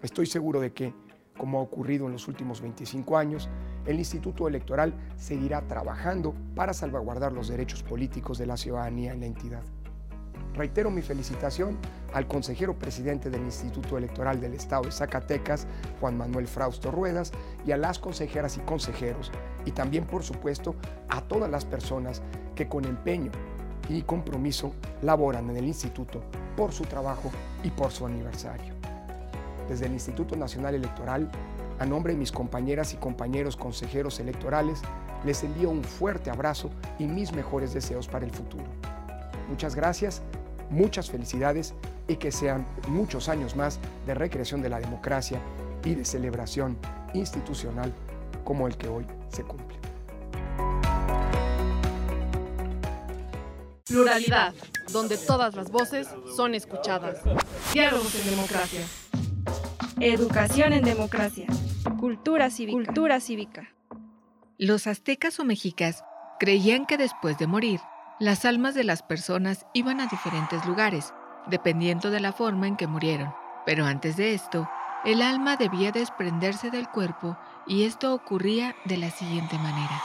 Estoy 0.00 0.24
seguro 0.24 0.60
de 0.60 0.72
que, 0.72 0.94
como 1.36 1.58
ha 1.58 1.60
ocurrido 1.62 2.06
en 2.06 2.12
los 2.12 2.26
últimos 2.26 2.62
25 2.62 3.18
años, 3.18 3.50
el 3.84 3.98
Instituto 3.98 4.48
Electoral 4.48 4.94
seguirá 5.18 5.60
trabajando 5.68 6.32
para 6.54 6.72
salvaguardar 6.72 7.34
los 7.34 7.48
derechos 7.48 7.82
políticos 7.82 8.38
de 8.38 8.46
la 8.46 8.56
ciudadanía 8.56 9.12
en 9.12 9.20
la 9.20 9.26
entidad. 9.26 9.62
Reitero 10.54 10.90
mi 10.90 11.02
felicitación 11.02 11.76
al 12.14 12.26
consejero 12.26 12.78
presidente 12.78 13.28
del 13.28 13.42
Instituto 13.42 13.98
Electoral 13.98 14.40
del 14.40 14.54
Estado 14.54 14.84
de 14.84 14.92
Zacatecas, 14.92 15.66
Juan 16.00 16.16
Manuel 16.16 16.46
Frausto 16.46 16.90
Ruedas, 16.90 17.30
y 17.66 17.72
a 17.72 17.76
las 17.76 17.98
consejeras 17.98 18.56
y 18.56 18.60
consejeros, 18.60 19.30
y 19.66 19.72
también, 19.72 20.06
por 20.06 20.22
supuesto, 20.22 20.76
a 21.10 21.20
todas 21.20 21.50
las 21.50 21.66
personas 21.66 22.22
que 22.54 22.70
con 22.70 22.86
empeño 22.86 23.32
y 23.90 24.00
compromiso 24.00 24.72
laboran 25.02 25.50
en 25.50 25.58
el 25.58 25.66
instituto 25.66 26.22
por 26.56 26.72
su 26.72 26.84
trabajo 26.84 27.30
y 27.62 27.70
por 27.70 27.90
su 27.90 28.06
aniversario. 28.06 28.74
Desde 29.68 29.86
el 29.86 29.92
Instituto 29.92 30.36
Nacional 30.36 30.74
Electoral, 30.74 31.30
a 31.78 31.86
nombre 31.86 32.12
de 32.12 32.18
mis 32.18 32.32
compañeras 32.32 32.92
y 32.92 32.96
compañeros 32.96 33.56
consejeros 33.56 34.20
electorales, 34.20 34.82
les 35.24 35.42
envío 35.44 35.70
un 35.70 35.84
fuerte 35.84 36.30
abrazo 36.30 36.70
y 36.98 37.06
mis 37.06 37.32
mejores 37.32 37.72
deseos 37.72 38.08
para 38.08 38.24
el 38.24 38.32
futuro. 38.32 38.64
Muchas 39.48 39.74
gracias, 39.74 40.22
muchas 40.70 41.10
felicidades 41.10 41.74
y 42.08 42.16
que 42.16 42.32
sean 42.32 42.66
muchos 42.88 43.28
años 43.28 43.56
más 43.56 43.78
de 44.06 44.14
recreación 44.14 44.62
de 44.62 44.68
la 44.68 44.80
democracia 44.80 45.40
y 45.84 45.94
de 45.94 46.04
celebración 46.04 46.76
institucional 47.14 47.92
como 48.44 48.66
el 48.66 48.76
que 48.76 48.88
hoy 48.88 49.06
se 49.28 49.44
cumple. 49.44 49.91
Pluralidad, 53.92 54.54
donde 54.90 55.18
todas 55.18 55.54
las 55.54 55.70
voces 55.70 56.08
son 56.34 56.54
escuchadas. 56.54 57.18
Diálogos 57.74 58.14
en 58.14 58.30
democracia. 58.30 58.80
Educación 60.00 60.72
en 60.72 60.82
democracia. 60.82 61.46
Cultura 62.00 62.48
cívica. 62.48 62.86
Cultura 62.86 63.20
cívica. 63.20 63.68
Los 64.56 64.86
aztecas 64.86 65.38
o 65.40 65.44
mexicas 65.44 66.04
creían 66.40 66.86
que 66.86 66.96
después 66.96 67.36
de 67.36 67.46
morir, 67.46 67.80
las 68.18 68.46
almas 68.46 68.74
de 68.74 68.84
las 68.84 69.02
personas 69.02 69.66
iban 69.74 70.00
a 70.00 70.06
diferentes 70.06 70.64
lugares, 70.64 71.12
dependiendo 71.48 72.10
de 72.10 72.20
la 72.20 72.32
forma 72.32 72.68
en 72.68 72.76
que 72.76 72.86
murieron. 72.86 73.34
Pero 73.66 73.84
antes 73.84 74.16
de 74.16 74.32
esto, 74.32 74.70
el 75.04 75.20
alma 75.20 75.58
debía 75.58 75.92
desprenderse 75.92 76.70
del 76.70 76.88
cuerpo 76.88 77.36
y 77.66 77.84
esto 77.84 78.14
ocurría 78.14 78.74
de 78.86 78.96
la 78.96 79.10
siguiente 79.10 79.58
manera. 79.58 80.02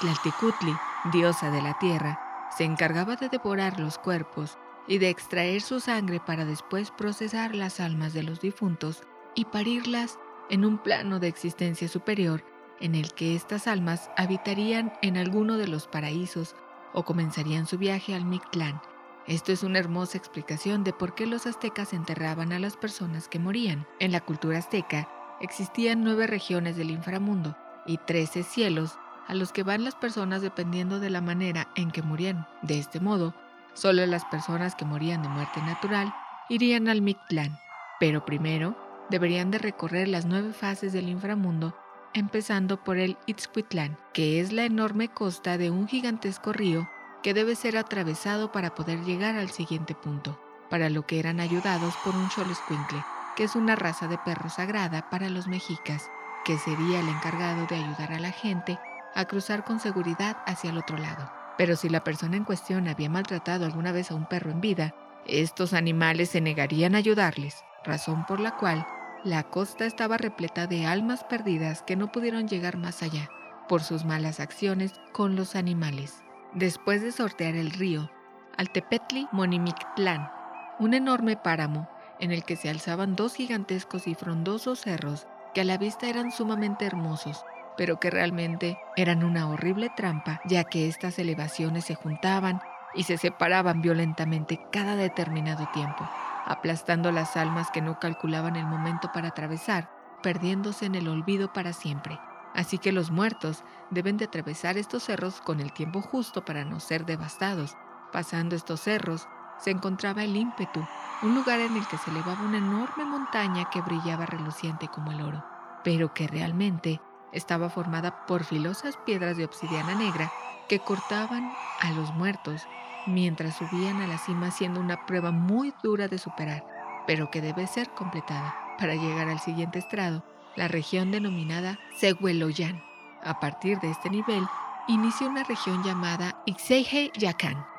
Tlalticutli, 0.00 0.74
diosa 1.12 1.52
de 1.52 1.62
la 1.62 1.78
tierra, 1.78 2.31
se 2.56 2.64
encargaba 2.64 3.16
de 3.16 3.28
devorar 3.28 3.80
los 3.80 3.98
cuerpos 3.98 4.58
y 4.86 4.98
de 4.98 5.08
extraer 5.08 5.60
su 5.60 5.80
sangre 5.80 6.20
para 6.20 6.44
después 6.44 6.90
procesar 6.90 7.54
las 7.54 7.80
almas 7.80 8.12
de 8.12 8.22
los 8.22 8.40
difuntos 8.40 9.02
y 9.34 9.44
parirlas 9.46 10.18
en 10.50 10.64
un 10.64 10.78
plano 10.78 11.18
de 11.18 11.28
existencia 11.28 11.88
superior 11.88 12.44
en 12.80 12.94
el 12.94 13.14
que 13.14 13.34
estas 13.34 13.68
almas 13.68 14.10
habitarían 14.16 14.92
en 15.02 15.16
alguno 15.16 15.56
de 15.56 15.68
los 15.68 15.86
paraísos 15.86 16.56
o 16.92 17.04
comenzarían 17.04 17.66
su 17.66 17.78
viaje 17.78 18.14
al 18.14 18.24
Mictlán. 18.24 18.82
Esto 19.26 19.52
es 19.52 19.62
una 19.62 19.78
hermosa 19.78 20.18
explicación 20.18 20.82
de 20.82 20.92
por 20.92 21.14
qué 21.14 21.26
los 21.26 21.46
aztecas 21.46 21.92
enterraban 21.92 22.52
a 22.52 22.58
las 22.58 22.76
personas 22.76 23.28
que 23.28 23.38
morían. 23.38 23.86
En 24.00 24.10
la 24.10 24.20
cultura 24.20 24.58
azteca 24.58 25.08
existían 25.40 26.02
nueve 26.02 26.26
regiones 26.26 26.76
del 26.76 26.90
inframundo 26.90 27.56
y 27.86 27.98
trece 27.98 28.42
cielos 28.42 28.98
a 29.28 29.34
los 29.34 29.52
que 29.52 29.62
van 29.62 29.84
las 29.84 29.94
personas 29.94 30.42
dependiendo 30.42 31.00
de 31.00 31.10
la 31.10 31.20
manera 31.20 31.68
en 31.74 31.90
que 31.90 32.02
murieron. 32.02 32.46
De 32.62 32.78
este 32.78 33.00
modo, 33.00 33.34
solo 33.74 34.04
las 34.06 34.24
personas 34.26 34.74
que 34.74 34.84
morían 34.84 35.22
de 35.22 35.28
muerte 35.28 35.60
natural 35.62 36.14
irían 36.48 36.88
al 36.88 37.02
Mictlán. 37.02 37.58
Pero 38.00 38.24
primero 38.24 38.76
deberían 39.10 39.50
de 39.50 39.58
recorrer 39.58 40.08
las 40.08 40.26
nueve 40.26 40.52
fases 40.52 40.92
del 40.92 41.08
inframundo, 41.08 41.76
empezando 42.14 42.82
por 42.82 42.98
el 42.98 43.16
Itzcuitlán, 43.26 43.96
que 44.12 44.40
es 44.40 44.52
la 44.52 44.64
enorme 44.64 45.08
costa 45.08 45.58
de 45.58 45.70
un 45.70 45.88
gigantesco 45.88 46.52
río 46.52 46.88
que 47.22 47.34
debe 47.34 47.54
ser 47.54 47.76
atravesado 47.76 48.52
para 48.52 48.74
poder 48.74 49.04
llegar 49.04 49.36
al 49.36 49.50
siguiente 49.50 49.94
punto, 49.94 50.40
para 50.68 50.90
lo 50.90 51.06
que 51.06 51.18
eran 51.18 51.40
ayudados 51.40 51.94
por 52.04 52.14
un 52.14 52.28
Xoloscuincle, 52.30 53.04
que 53.36 53.44
es 53.44 53.54
una 53.54 53.76
raza 53.76 54.08
de 54.08 54.18
perro 54.18 54.50
sagrada 54.50 55.08
para 55.08 55.30
los 55.30 55.46
mexicas, 55.46 56.10
que 56.44 56.58
sería 56.58 57.00
el 57.00 57.08
encargado 57.08 57.66
de 57.66 57.76
ayudar 57.76 58.12
a 58.12 58.18
la 58.18 58.32
gente 58.32 58.78
a 59.14 59.24
cruzar 59.26 59.64
con 59.64 59.80
seguridad 59.80 60.38
hacia 60.46 60.70
el 60.70 60.78
otro 60.78 60.98
lado. 60.98 61.30
Pero 61.58 61.76
si 61.76 61.88
la 61.88 62.04
persona 62.04 62.36
en 62.36 62.44
cuestión 62.44 62.88
había 62.88 63.10
maltratado 63.10 63.64
alguna 63.64 63.92
vez 63.92 64.10
a 64.10 64.14
un 64.14 64.26
perro 64.26 64.50
en 64.50 64.60
vida, 64.60 64.94
estos 65.26 65.74
animales 65.74 66.30
se 66.30 66.40
negarían 66.40 66.94
a 66.94 66.98
ayudarles, 66.98 67.64
razón 67.84 68.24
por 68.26 68.40
la 68.40 68.56
cual 68.56 68.86
la 69.24 69.44
costa 69.44 69.84
estaba 69.84 70.18
repleta 70.18 70.66
de 70.66 70.86
almas 70.86 71.24
perdidas 71.24 71.82
que 71.82 71.94
no 71.94 72.10
pudieron 72.10 72.48
llegar 72.48 72.76
más 72.76 73.02
allá 73.02 73.28
por 73.68 73.82
sus 73.82 74.04
malas 74.04 74.40
acciones 74.40 74.92
con 75.12 75.36
los 75.36 75.54
animales. 75.54 76.22
Después 76.54 77.02
de 77.02 77.12
sortear 77.12 77.54
el 77.54 77.70
río, 77.70 78.10
Altepetli 78.56 79.28
Monimictlán, 79.32 80.30
un 80.78 80.94
enorme 80.94 81.36
páramo 81.36 81.88
en 82.18 82.32
el 82.32 82.44
que 82.44 82.56
se 82.56 82.68
alzaban 82.68 83.16
dos 83.16 83.34
gigantescos 83.34 84.06
y 84.06 84.14
frondosos 84.14 84.80
cerros 84.80 85.26
que 85.54 85.60
a 85.60 85.64
la 85.64 85.78
vista 85.78 86.08
eran 86.08 86.32
sumamente 86.32 86.84
hermosos, 86.84 87.44
pero 87.76 87.98
que 88.00 88.10
realmente 88.10 88.78
eran 88.96 89.24
una 89.24 89.48
horrible 89.48 89.90
trampa, 89.96 90.40
ya 90.44 90.64
que 90.64 90.88
estas 90.88 91.18
elevaciones 91.18 91.84
se 91.84 91.94
juntaban 91.94 92.60
y 92.94 93.04
se 93.04 93.16
separaban 93.18 93.80
violentamente 93.80 94.60
cada 94.70 94.96
determinado 94.96 95.66
tiempo, 95.72 96.08
aplastando 96.46 97.12
las 97.12 97.36
almas 97.36 97.70
que 97.70 97.82
no 97.82 97.98
calculaban 97.98 98.56
el 98.56 98.66
momento 98.66 99.10
para 99.12 99.28
atravesar, 99.28 99.90
perdiéndose 100.22 100.86
en 100.86 100.94
el 100.94 101.08
olvido 101.08 101.52
para 101.52 101.72
siempre. 101.72 102.18
Así 102.54 102.78
que 102.78 102.92
los 102.92 103.10
muertos 103.10 103.64
deben 103.90 104.18
de 104.18 104.26
atravesar 104.26 104.76
estos 104.76 105.04
cerros 105.04 105.40
con 105.40 105.60
el 105.60 105.72
tiempo 105.72 106.02
justo 106.02 106.44
para 106.44 106.64
no 106.64 106.80
ser 106.80 107.06
devastados. 107.06 107.76
Pasando 108.12 108.54
estos 108.54 108.80
cerros 108.80 109.26
se 109.58 109.70
encontraba 109.70 110.22
el 110.22 110.36
ímpetu, 110.36 110.86
un 111.22 111.34
lugar 111.34 111.60
en 111.60 111.76
el 111.76 111.86
que 111.86 111.96
se 111.96 112.10
elevaba 112.10 112.42
una 112.42 112.58
enorme 112.58 113.04
montaña 113.04 113.70
que 113.70 113.80
brillaba 113.80 114.26
reluciente 114.26 114.88
como 114.88 115.12
el 115.12 115.22
oro, 115.22 115.44
pero 115.82 116.12
que 116.12 116.26
realmente 116.26 117.00
estaba 117.32 117.70
formada 117.70 118.26
por 118.26 118.44
filosas 118.44 118.96
piedras 119.04 119.36
de 119.36 119.44
obsidiana 119.44 119.94
negra 119.94 120.32
que 120.68 120.78
cortaban 120.78 121.52
a 121.80 121.90
los 121.92 122.12
muertos 122.14 122.62
mientras 123.06 123.56
subían 123.56 124.00
a 124.00 124.06
la 124.06 124.18
cima 124.18 124.50
siendo 124.50 124.80
una 124.80 125.06
prueba 125.06 125.30
muy 125.30 125.74
dura 125.82 126.08
de 126.08 126.18
superar, 126.18 126.64
pero 127.06 127.30
que 127.30 127.40
debe 127.40 127.66
ser 127.66 127.90
completada 127.90 128.54
para 128.78 128.94
llegar 128.94 129.28
al 129.28 129.40
siguiente 129.40 129.78
estrado, 129.78 130.24
la 130.56 130.68
región 130.68 131.10
denominada 131.10 131.78
Segueloyan. 131.96 132.82
A 133.24 133.40
partir 133.40 133.78
de 133.80 133.90
este 133.90 134.10
nivel, 134.10 134.44
inicia 134.88 135.28
una 135.28 135.44
región 135.44 135.82
llamada 135.82 136.42
Ixeje 136.46 137.12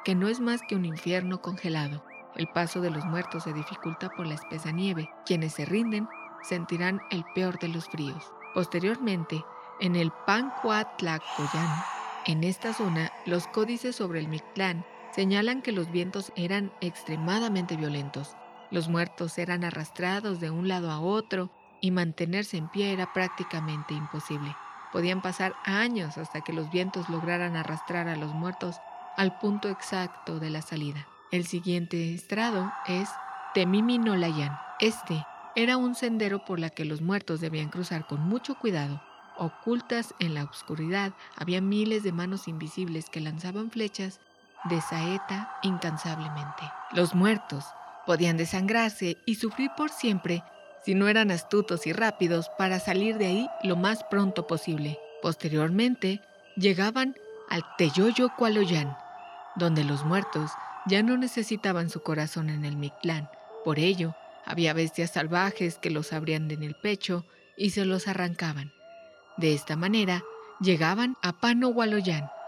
que 0.04 0.16
no 0.16 0.28
es 0.28 0.40
más 0.40 0.62
que 0.62 0.76
un 0.76 0.86
infierno 0.86 1.42
congelado. 1.42 2.04
El 2.36 2.48
paso 2.48 2.82
de 2.82 2.90
los 2.90 3.06
muertos 3.06 3.44
se 3.44 3.54
dificulta 3.54 4.10
por 4.10 4.26
la 4.26 4.34
espesa 4.34 4.72
nieve. 4.72 5.10
Quienes 5.26 5.54
se 5.54 5.66
rinden 5.66 6.08
sentirán 6.42 7.02
el 7.12 7.24
peor 7.36 7.60
de 7.60 7.68
los 7.68 7.88
fríos. 7.88 8.34
Posteriormente, 8.54 9.44
en 9.80 9.96
el 9.96 10.12
Pancuatlacoyan, 10.26 11.84
en 12.26 12.44
esta 12.44 12.74
zona, 12.74 13.12
los 13.26 13.48
códices 13.48 13.96
sobre 13.96 14.20
el 14.20 14.28
Mictlán 14.28 14.86
señalan 15.12 15.62
que 15.62 15.72
los 15.72 15.92
vientos 15.92 16.32
eran 16.36 16.72
extremadamente 16.80 17.76
violentos. 17.76 18.36
Los 18.72 18.88
muertos 18.88 19.38
eran 19.38 19.64
arrastrados 19.64 20.40
de 20.40 20.50
un 20.50 20.68
lado 20.68 20.90
a 20.90 21.00
otro 21.00 21.52
y 21.82 21.92
mantenerse 21.92 22.58
en 22.58 22.70
pie 22.70 22.94
era 22.94 23.12
prácticamente 23.12 23.94
imposible. 23.94 24.56
Podían 24.92 25.22
pasar 25.22 25.54
años 25.66 26.18
hasta 26.18 26.42
que 26.42 26.54
los 26.54 26.72
vientos 26.72 27.10
lograran 27.10 27.56
arrastrar 27.56 28.08
a 28.08 28.16
los 28.16 28.34
muertos 28.34 28.78
al 29.18 29.38
punto 29.40 29.70
exacto 29.70 30.40
de 30.40 30.50
la 30.50 30.62
salida. 30.62 31.08
El 31.32 31.46
siguiente 31.46 32.14
estrado 32.14 32.72
es 32.88 33.10
Temiminolayan. 33.54 34.58
Este 34.80 35.26
era 35.56 35.78
un 35.78 35.96
sendero 35.96 36.46
por 36.46 36.60
la 36.60 36.70
que 36.70 36.86
los 36.86 37.02
muertos 37.02 37.42
debían 37.42 37.70
cruzar 37.70 38.08
con 38.08 38.22
mucho 38.22 38.56
cuidado. 38.56 39.02
Ocultas 39.38 40.14
en 40.20 40.34
la 40.34 40.44
oscuridad 40.44 41.14
había 41.36 41.62
miles 41.62 42.04
de 42.04 42.12
manos 42.12 42.48
invisibles 42.48 43.10
que 43.10 43.20
lanzaban 43.20 43.72
flechas 43.72 44.20
de 44.66 44.82
saeta 44.82 45.54
incansablemente. 45.62 46.64
Los 46.92 47.16
muertos 47.16 47.66
podían 48.06 48.38
desangrarse 48.38 49.18
y 49.26 49.36
sufrir 49.36 49.72
por 49.76 49.90
siempre 49.90 50.44
si 50.84 50.96
no 50.96 51.08
eran 51.08 51.32
astutos 51.32 51.88
y 51.88 51.94
rápidos 51.94 52.50
para 52.58 52.80
salir 52.80 53.18
de 53.18 53.28
ahí 53.28 53.50
lo 53.64 53.76
más 53.76 54.04
pronto 54.04 54.48
posible. 54.48 55.00
Posteriormente, 55.22 56.22
llegaban 56.58 57.16
al 57.50 57.64
Teyoyo 57.78 58.30
Cualoyán, 58.38 58.98
donde 59.56 59.84
los 59.84 60.04
muertos 60.04 60.52
ya 60.86 61.02
no 61.02 61.18
necesitaban 61.18 61.90
su 61.90 62.02
corazón 62.02 62.50
en 62.50 62.66
el 62.66 62.76
Mictlán. 62.76 63.30
Por 63.64 63.80
ello, 63.80 64.16
había 64.46 64.74
bestias 64.74 65.12
salvajes 65.12 65.78
que 65.78 65.90
los 65.90 66.14
abrían 66.14 66.50
en 66.52 66.64
el 66.64 66.76
pecho 66.76 67.26
y 67.58 67.72
se 67.72 67.86
los 67.86 68.08
arrancaban. 68.08 68.72
De 69.38 69.54
esta 69.54 69.76
manera, 69.76 70.24
llegaban 70.60 71.18
a 71.22 71.34
Pano 71.34 71.74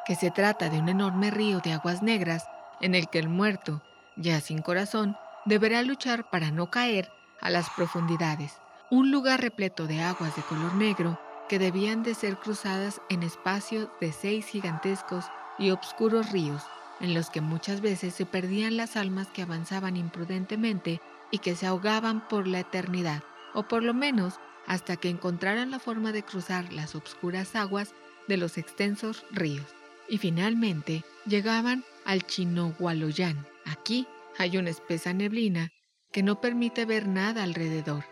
que 0.06 0.16
se 0.16 0.32
trata 0.32 0.70
de 0.70 0.80
un 0.80 0.90
enorme 0.90 1.32
río 1.32 1.60
de 1.60 1.74
aguas 1.74 2.04
negras 2.04 2.46
en 2.82 2.96
el 2.96 3.10
que 3.10 3.20
el 3.20 3.30
muerto, 3.30 3.82
ya 4.16 4.40
sin 4.40 4.62
corazón, 4.62 5.18
deberá 5.46 5.82
luchar 5.82 6.30
para 6.30 6.52
no 6.52 6.70
caer 6.70 7.10
a 7.42 7.50
las 7.50 7.70
profundidades, 7.72 8.54
un 8.92 9.12
lugar 9.12 9.42
repleto 9.42 9.88
de 9.88 10.02
aguas 10.02 10.36
de 10.36 10.42
color 10.44 10.76
negro 10.76 11.20
que 11.50 11.60
debían 11.60 12.04
de 12.04 12.16
ser 12.16 12.38
cruzadas 12.38 13.02
en 13.10 13.24
espacios 13.24 13.90
de 14.02 14.12
seis 14.12 14.46
gigantescos 14.48 15.26
y 15.58 15.72
oscuros 15.72 16.32
ríos, 16.32 16.64
en 17.00 17.14
los 17.14 17.30
que 17.30 17.42
muchas 17.42 17.82
veces 17.82 18.14
se 18.16 18.26
perdían 18.26 18.78
las 18.78 18.96
almas 18.96 19.28
que 19.28 19.42
avanzaban 19.42 19.98
imprudentemente 19.98 21.02
y 21.32 21.40
que 21.40 21.56
se 21.56 21.66
ahogaban 21.66 22.28
por 22.28 22.48
la 22.48 22.60
eternidad, 22.60 23.24
o 23.54 23.68
por 23.68 23.84
lo 23.84 23.94
menos 23.94 24.40
hasta 24.68 24.98
que 24.98 25.10
encontraran 25.10 25.72
la 25.72 25.80
forma 25.80 26.12
de 26.12 26.24
cruzar 26.24 26.72
las 26.74 26.96
obscuras 26.96 27.56
aguas 27.56 27.94
de 28.28 28.38
los 28.38 28.58
extensos 28.58 29.26
ríos. 29.32 29.66
Y 30.08 30.18
finalmente 30.18 31.04
llegaban 31.26 31.84
al 32.06 32.26
Chinohualoyán. 32.26 33.46
Aquí 33.66 34.08
hay 34.38 34.58
una 34.58 34.70
espesa 34.70 35.14
neblina 35.14 35.72
que 36.12 36.24
no 36.24 36.42
permite 36.42 36.86
ver 36.86 37.08
nada 37.08 37.44
alrededor. 37.44 38.04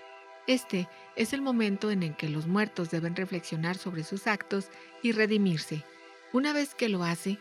Este 0.47 0.89
es 1.15 1.33
el 1.33 1.41
momento 1.41 1.91
en 1.91 2.03
el 2.03 2.15
que 2.15 2.29
los 2.29 2.47
muertos 2.47 2.89
deben 2.91 3.15
reflexionar 3.15 3.77
sobre 3.77 4.03
sus 4.03 4.27
actos 4.27 4.69
y 5.01 5.11
redimirse. 5.11 5.83
Una 6.33 6.51
vez 6.51 6.75
que 6.75 6.89
lo 6.89 7.03
hace, 7.03 7.37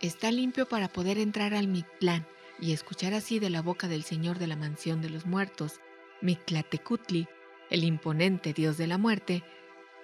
está 0.00 0.30
limpio 0.32 0.66
para 0.66 0.88
poder 0.88 1.18
entrar 1.18 1.54
al 1.54 1.68
Mictlán 1.68 2.26
y 2.60 2.72
escuchar 2.72 3.14
así 3.14 3.38
de 3.38 3.50
la 3.50 3.62
boca 3.62 3.88
del 3.88 4.04
Señor 4.04 4.38
de 4.38 4.46
la 4.46 4.56
Mansión 4.56 5.00
de 5.00 5.10
los 5.10 5.26
Muertos, 5.26 5.80
Mictlatecutli, 6.20 7.28
el 7.70 7.84
imponente 7.84 8.52
Dios 8.52 8.76
de 8.76 8.86
la 8.86 8.98
muerte, 8.98 9.42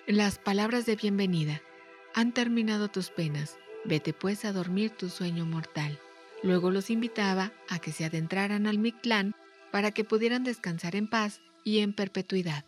las 0.07 0.39
palabras 0.39 0.87
de 0.87 0.97
bienvenida. 0.97 1.63
Han 2.15 2.33
terminado 2.33 2.89
tus 2.89 3.11
penas, 3.11 3.59
vete 3.85 4.13
pues 4.13 4.45
a 4.45 4.53
dormir 4.53 4.91
tu 4.91 5.09
sueño 5.09 5.47
mortal. 5.47 5.99
Luego 6.43 6.71
los 6.71 6.91
invitaba 6.91 7.53
a 7.69 7.79
que 7.79 7.93
se 7.93 8.05
adentraran 8.05 8.67
al 8.67 8.79
Mictlán 8.79 9.35
para 9.71 9.91
que 9.93 10.05
pudieran 10.05 10.43
descansar 10.43 10.97
en 10.97 11.09
paz 11.09 11.41
y 11.65 11.81
en 11.81 11.93
perpetuidad. 11.93 12.65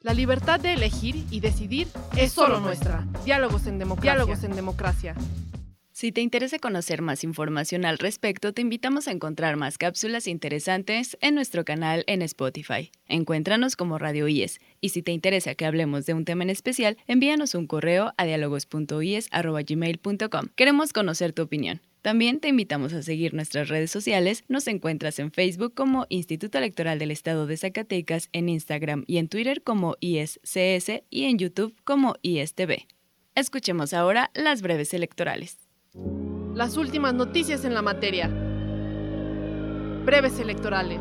La 0.00 0.12
libertad 0.12 0.60
de 0.60 0.74
elegir 0.74 1.24
y 1.30 1.40
decidir 1.40 1.88
es 2.16 2.32
solo 2.32 2.60
nuestra. 2.60 3.06
Diálogos 3.24 3.66
en 3.66 3.78
democracia. 3.78 4.12
Diálogos 4.12 4.44
en 4.44 4.54
democracia. 4.54 5.14
Si 5.94 6.10
te 6.10 6.20
interesa 6.22 6.58
conocer 6.58 7.02
más 7.02 7.22
información 7.22 7.84
al 7.84 7.98
respecto, 7.98 8.52
te 8.52 8.62
invitamos 8.62 9.06
a 9.06 9.12
encontrar 9.12 9.56
más 9.56 9.78
cápsulas 9.78 10.26
interesantes 10.26 11.16
en 11.20 11.36
nuestro 11.36 11.64
canal 11.64 12.02
en 12.08 12.20
Spotify. 12.22 12.90
Encuéntranos 13.06 13.76
como 13.76 13.96
Radio 13.96 14.26
IES 14.26 14.58
y 14.80 14.88
si 14.88 15.02
te 15.02 15.12
interesa 15.12 15.54
que 15.54 15.66
hablemos 15.66 16.04
de 16.04 16.14
un 16.14 16.24
tema 16.24 16.42
en 16.42 16.50
especial, 16.50 16.96
envíanos 17.06 17.54
un 17.54 17.68
correo 17.68 18.12
a 18.16 18.24
dialogos.ies.gmail.com. 18.24 20.48
Queremos 20.56 20.92
conocer 20.92 21.32
tu 21.32 21.42
opinión. 21.42 21.80
También 22.02 22.40
te 22.40 22.48
invitamos 22.48 22.92
a 22.92 23.04
seguir 23.04 23.32
nuestras 23.32 23.68
redes 23.68 23.92
sociales. 23.92 24.42
Nos 24.48 24.66
encuentras 24.66 25.20
en 25.20 25.30
Facebook 25.30 25.74
como 25.74 26.06
Instituto 26.08 26.58
Electoral 26.58 26.98
del 26.98 27.12
Estado 27.12 27.46
de 27.46 27.56
Zacatecas, 27.56 28.30
en 28.32 28.48
Instagram 28.48 29.04
y 29.06 29.18
en 29.18 29.28
Twitter 29.28 29.62
como 29.62 29.94
ISCS 30.00 31.04
y 31.08 31.26
en 31.26 31.38
YouTube 31.38 31.72
como 31.84 32.16
ISTV. 32.20 32.84
Escuchemos 33.36 33.92
ahora 33.92 34.32
las 34.34 34.60
breves 34.60 34.92
electorales. 34.92 35.63
Las 36.54 36.76
últimas 36.76 37.14
noticias 37.14 37.64
en 37.64 37.74
la 37.74 37.82
materia. 37.82 38.28
Breves 40.04 40.38
electorales. 40.38 41.00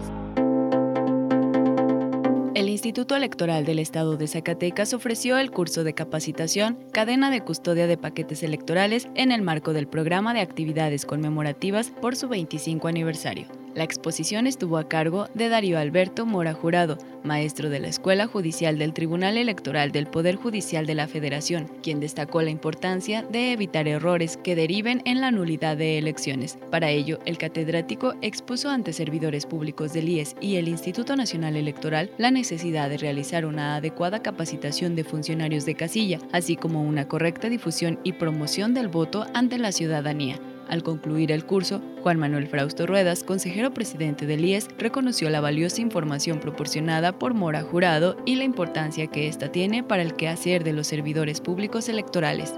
El 2.55 2.69
Instituto 2.69 3.15
Electoral 3.15 3.65
del 3.65 3.77
Estado 3.77 4.17
de 4.17 4.27
Zacatecas 4.27 4.93
ofreció 4.93 5.37
el 5.37 5.51
curso 5.51 5.83
de 5.83 5.93
capacitación 5.93 6.77
Cadena 6.91 7.29
de 7.29 7.41
Custodia 7.41 7.85
de 7.85 7.97
Paquetes 7.97 8.41
Electorales 8.41 9.07
en 9.13 9.31
el 9.31 9.43
marco 9.43 9.73
del 9.73 9.87
programa 9.87 10.33
de 10.33 10.41
actividades 10.41 11.05
conmemorativas 11.05 11.89
por 11.89 12.15
su 12.15 12.27
25 12.27 12.87
aniversario. 12.87 13.45
La 13.75 13.83
exposición 13.83 14.45
estuvo 14.45 14.77
a 14.77 14.87
cargo 14.87 15.27
de 15.33 15.49
Darío 15.49 15.79
Alberto 15.79 16.27
Mora 16.27 16.53
Jurado, 16.53 16.99
maestro 17.23 17.71
de 17.71 17.79
la 17.79 17.87
Escuela 17.87 18.27
Judicial 18.27 18.77
del 18.77 18.93
Tribunal 18.93 19.35
Electoral 19.35 19.91
del 19.91 20.05
Poder 20.05 20.35
Judicial 20.35 20.85
de 20.85 20.93
la 20.93 21.07
Federación, 21.07 21.71
quien 21.81 21.99
destacó 21.99 22.43
la 22.43 22.51
importancia 22.51 23.23
de 23.23 23.51
evitar 23.51 23.87
errores 23.87 24.37
que 24.37 24.55
deriven 24.55 25.01
en 25.05 25.21
la 25.21 25.31
nulidad 25.31 25.75
de 25.75 25.97
elecciones. 25.97 26.59
Para 26.69 26.91
ello, 26.91 27.17
el 27.25 27.39
catedrático 27.39 28.13
expuso 28.21 28.69
ante 28.69 28.93
servidores 28.93 29.47
públicos 29.47 29.91
del 29.91 30.07
IES 30.07 30.35
y 30.39 30.57
el 30.57 30.67
Instituto 30.67 31.15
Nacional 31.15 31.55
Electoral 31.55 32.11
la 32.19 32.29
necesidad 32.29 32.89
de 32.89 32.99
realizar 32.99 33.43
una 33.43 33.77
adecuada 33.77 34.21
capacitación 34.21 34.95
de 34.95 35.03
funcionarios 35.03 35.65
de 35.65 35.73
casilla, 35.73 36.19
así 36.31 36.57
como 36.57 36.83
una 36.83 37.07
correcta 37.07 37.49
difusión 37.49 37.99
y 38.03 38.13
promoción 38.13 38.75
del 38.75 38.87
voto 38.87 39.25
ante 39.33 39.57
la 39.57 39.71
ciudadanía. 39.71 40.39
Al 40.73 40.81
concluir 40.81 41.31
el 41.31 41.45
curso, 41.45 41.83
Juan 42.01 42.17
Manuel 42.17 42.47
Frausto 42.47 42.87
Ruedas, 42.87 43.23
consejero 43.23 43.75
presidente 43.75 44.25
del 44.25 44.43
IES, 44.43 44.69
reconoció 44.79 45.29
la 45.29 45.39
valiosa 45.39 45.81
información 45.81 46.39
proporcionada 46.39 47.19
por 47.19 47.35
Mora 47.35 47.61
Jurado 47.61 48.17
y 48.25 48.37
la 48.37 48.43
importancia 48.43 49.05
que 49.05 49.27
ésta 49.27 49.51
tiene 49.51 49.83
para 49.83 50.01
el 50.01 50.15
quehacer 50.15 50.63
de 50.63 50.73
los 50.73 50.87
servidores 50.87 51.41
públicos 51.41 51.89
electorales. 51.89 52.55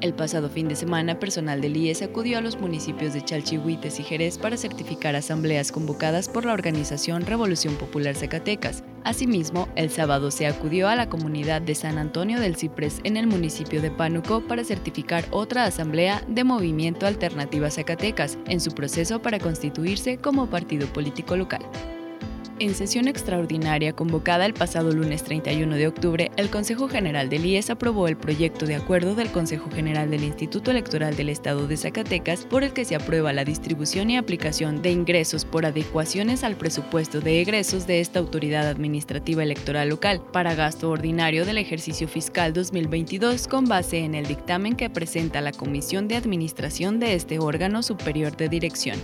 El 0.00 0.14
pasado 0.14 0.48
fin 0.48 0.68
de 0.68 0.76
semana, 0.76 1.18
personal 1.18 1.60
del 1.60 1.76
IES 1.76 2.02
acudió 2.02 2.38
a 2.38 2.40
los 2.40 2.60
municipios 2.60 3.14
de 3.14 3.24
Chalchihuites 3.24 3.98
y 3.98 4.04
Jerez 4.04 4.38
para 4.38 4.56
certificar 4.56 5.16
asambleas 5.16 5.72
convocadas 5.72 6.28
por 6.28 6.44
la 6.44 6.52
organización 6.52 7.26
Revolución 7.26 7.74
Popular 7.74 8.14
Zacatecas. 8.14 8.84
Asimismo, 9.02 9.68
el 9.74 9.90
sábado 9.90 10.30
se 10.30 10.46
acudió 10.46 10.88
a 10.88 10.94
la 10.94 11.08
comunidad 11.08 11.62
de 11.62 11.74
San 11.74 11.98
Antonio 11.98 12.38
del 12.38 12.54
Ciprés 12.54 13.00
en 13.02 13.16
el 13.16 13.26
municipio 13.26 13.82
de 13.82 13.90
Pánuco 13.90 14.40
para 14.40 14.62
certificar 14.62 15.24
otra 15.32 15.64
asamblea 15.64 16.22
de 16.28 16.44
Movimiento 16.44 17.04
Alternativa 17.06 17.68
Zacatecas 17.68 18.38
en 18.46 18.60
su 18.60 18.70
proceso 18.70 19.20
para 19.20 19.40
constituirse 19.40 20.18
como 20.18 20.48
partido 20.48 20.86
político 20.92 21.36
local. 21.36 21.62
En 22.60 22.74
sesión 22.74 23.06
extraordinaria 23.06 23.92
convocada 23.92 24.44
el 24.44 24.52
pasado 24.52 24.90
lunes 24.90 25.22
31 25.22 25.76
de 25.76 25.86
octubre, 25.86 26.32
el 26.36 26.50
Consejo 26.50 26.88
General 26.88 27.28
del 27.28 27.46
IES 27.46 27.70
aprobó 27.70 28.08
el 28.08 28.16
proyecto 28.16 28.66
de 28.66 28.74
acuerdo 28.74 29.14
del 29.14 29.30
Consejo 29.30 29.70
General 29.70 30.10
del 30.10 30.24
Instituto 30.24 30.72
Electoral 30.72 31.14
del 31.14 31.28
Estado 31.28 31.68
de 31.68 31.76
Zacatecas 31.76 32.46
por 32.46 32.64
el 32.64 32.72
que 32.72 32.84
se 32.84 32.96
aprueba 32.96 33.32
la 33.32 33.44
distribución 33.44 34.10
y 34.10 34.16
aplicación 34.16 34.82
de 34.82 34.90
ingresos 34.90 35.44
por 35.44 35.66
adecuaciones 35.66 36.42
al 36.42 36.56
presupuesto 36.56 37.20
de 37.20 37.40
egresos 37.40 37.86
de 37.86 38.00
esta 38.00 38.18
autoridad 38.18 38.66
administrativa 38.66 39.44
electoral 39.44 39.90
local 39.90 40.20
para 40.32 40.56
gasto 40.56 40.90
ordinario 40.90 41.46
del 41.46 41.58
ejercicio 41.58 42.08
fiscal 42.08 42.52
2022 42.54 43.46
con 43.46 43.66
base 43.66 43.98
en 43.98 44.16
el 44.16 44.26
dictamen 44.26 44.74
que 44.74 44.90
presenta 44.90 45.40
la 45.40 45.52
Comisión 45.52 46.08
de 46.08 46.16
Administración 46.16 46.98
de 46.98 47.14
este 47.14 47.38
órgano 47.38 47.84
superior 47.84 48.36
de 48.36 48.48
dirección. 48.48 48.98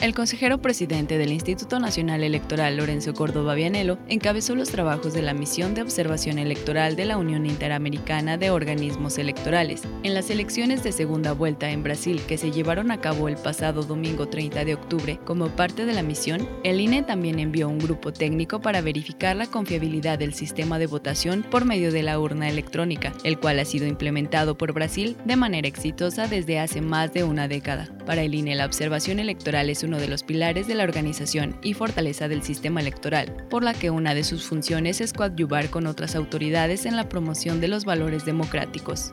El 0.00 0.14
consejero 0.14 0.62
presidente 0.62 1.18
del 1.18 1.30
Instituto 1.30 1.78
Nacional 1.78 2.24
Electoral, 2.24 2.78
Lorenzo 2.78 3.12
Córdoba 3.12 3.54
Vianelo, 3.54 3.98
encabezó 4.08 4.54
los 4.54 4.70
trabajos 4.70 5.12
de 5.12 5.20
la 5.20 5.34
misión 5.34 5.74
de 5.74 5.82
observación 5.82 6.38
electoral 6.38 6.96
de 6.96 7.04
la 7.04 7.18
Unión 7.18 7.44
Interamericana 7.44 8.38
de 8.38 8.50
Organismos 8.50 9.18
Electorales. 9.18 9.82
En 10.02 10.14
las 10.14 10.30
elecciones 10.30 10.82
de 10.82 10.92
segunda 10.92 11.32
vuelta 11.32 11.68
en 11.68 11.82
Brasil 11.82 12.22
que 12.26 12.38
se 12.38 12.50
llevaron 12.50 12.90
a 12.90 13.02
cabo 13.02 13.28
el 13.28 13.36
pasado 13.36 13.82
domingo 13.82 14.26
30 14.26 14.64
de 14.64 14.72
octubre, 14.72 15.20
como 15.26 15.48
parte 15.48 15.84
de 15.84 15.92
la 15.92 16.02
misión, 16.02 16.48
el 16.64 16.80
INE 16.80 17.02
también 17.02 17.38
envió 17.38 17.68
un 17.68 17.78
grupo 17.78 18.10
técnico 18.10 18.62
para 18.62 18.80
verificar 18.80 19.36
la 19.36 19.48
confiabilidad 19.48 20.18
del 20.18 20.32
sistema 20.32 20.78
de 20.78 20.86
votación 20.86 21.42
por 21.42 21.66
medio 21.66 21.92
de 21.92 22.02
la 22.02 22.18
urna 22.18 22.48
electrónica, 22.48 23.12
el 23.22 23.38
cual 23.38 23.58
ha 23.58 23.66
sido 23.66 23.86
implementado 23.86 24.56
por 24.56 24.72
Brasil 24.72 25.18
de 25.26 25.36
manera 25.36 25.68
exitosa 25.68 26.26
desde 26.26 26.58
hace 26.58 26.80
más 26.80 27.12
de 27.12 27.24
una 27.24 27.48
década. 27.48 27.90
Para 28.10 28.22
el 28.22 28.34
INE, 28.34 28.56
la 28.56 28.66
observación 28.66 29.20
electoral 29.20 29.70
es 29.70 29.84
un 29.84 29.90
uno 29.90 30.00
de 30.00 30.08
los 30.08 30.24
pilares 30.24 30.66
de 30.66 30.74
la 30.74 30.82
organización 30.82 31.56
y 31.62 31.74
fortaleza 31.74 32.26
del 32.26 32.42
sistema 32.42 32.80
electoral, 32.80 33.46
por 33.48 33.62
la 33.62 33.72
que 33.72 33.90
una 33.90 34.14
de 34.14 34.24
sus 34.24 34.46
funciones 34.46 35.00
es 35.00 35.12
coadyuvar 35.12 35.70
con 35.70 35.86
otras 35.86 36.16
autoridades 36.16 36.86
en 36.86 36.96
la 36.96 37.08
promoción 37.08 37.60
de 37.60 37.68
los 37.68 37.84
valores 37.84 38.24
democráticos. 38.24 39.12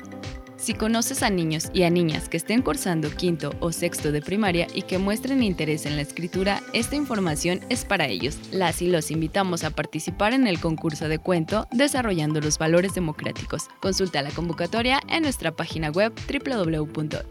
Si 0.58 0.74
conoces 0.74 1.22
a 1.22 1.30
niños 1.30 1.70
y 1.74 1.84
a 1.84 1.90
niñas 1.90 2.30
que 2.30 2.38
estén 2.38 2.62
cursando 2.64 3.10
quinto 3.12 3.52
o 3.60 3.72
sexto 3.72 4.12
de 4.12 4.22
primaria 4.22 4.66
y 4.74 4.82
que 4.82 4.98
muestren 4.98 5.44
interés 5.44 5.86
en 5.86 5.96
la 5.96 6.02
escritura, 6.02 6.62
esta 6.74 6.96
información 6.96 7.62
es 7.70 7.86
para 7.86 8.08
ellos. 8.08 8.40
Las 8.52 8.82
y 8.82 8.88
los 8.88 9.12
invitamos 9.12 9.64
a 9.64 9.70
participar 9.70 10.34
en 10.34 10.48
el 10.48 10.60
concurso 10.60 11.08
de 11.08 11.20
cuento 11.20 11.68
Desarrollando 11.72 12.42
los 12.42 12.58
Valores 12.58 12.96
Democráticos. 12.96 13.68
Consulta 13.82 14.24
la 14.24 14.32
convocatoria 14.32 15.00
en 15.08 15.22
nuestra 15.24 15.52
página 15.56 15.92
web 15.92 16.12
www.ies.org.mx. 16.28 17.28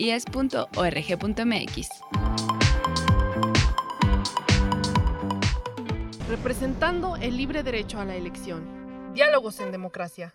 representando 6.29 7.17
el 7.17 7.37
libre 7.37 7.63
derecho 7.63 7.99
a 8.01 8.05
la 8.05 8.15
elección. 8.15 9.13
Diálogos 9.15 9.61
en 9.61 9.73
democracia. 9.73 10.35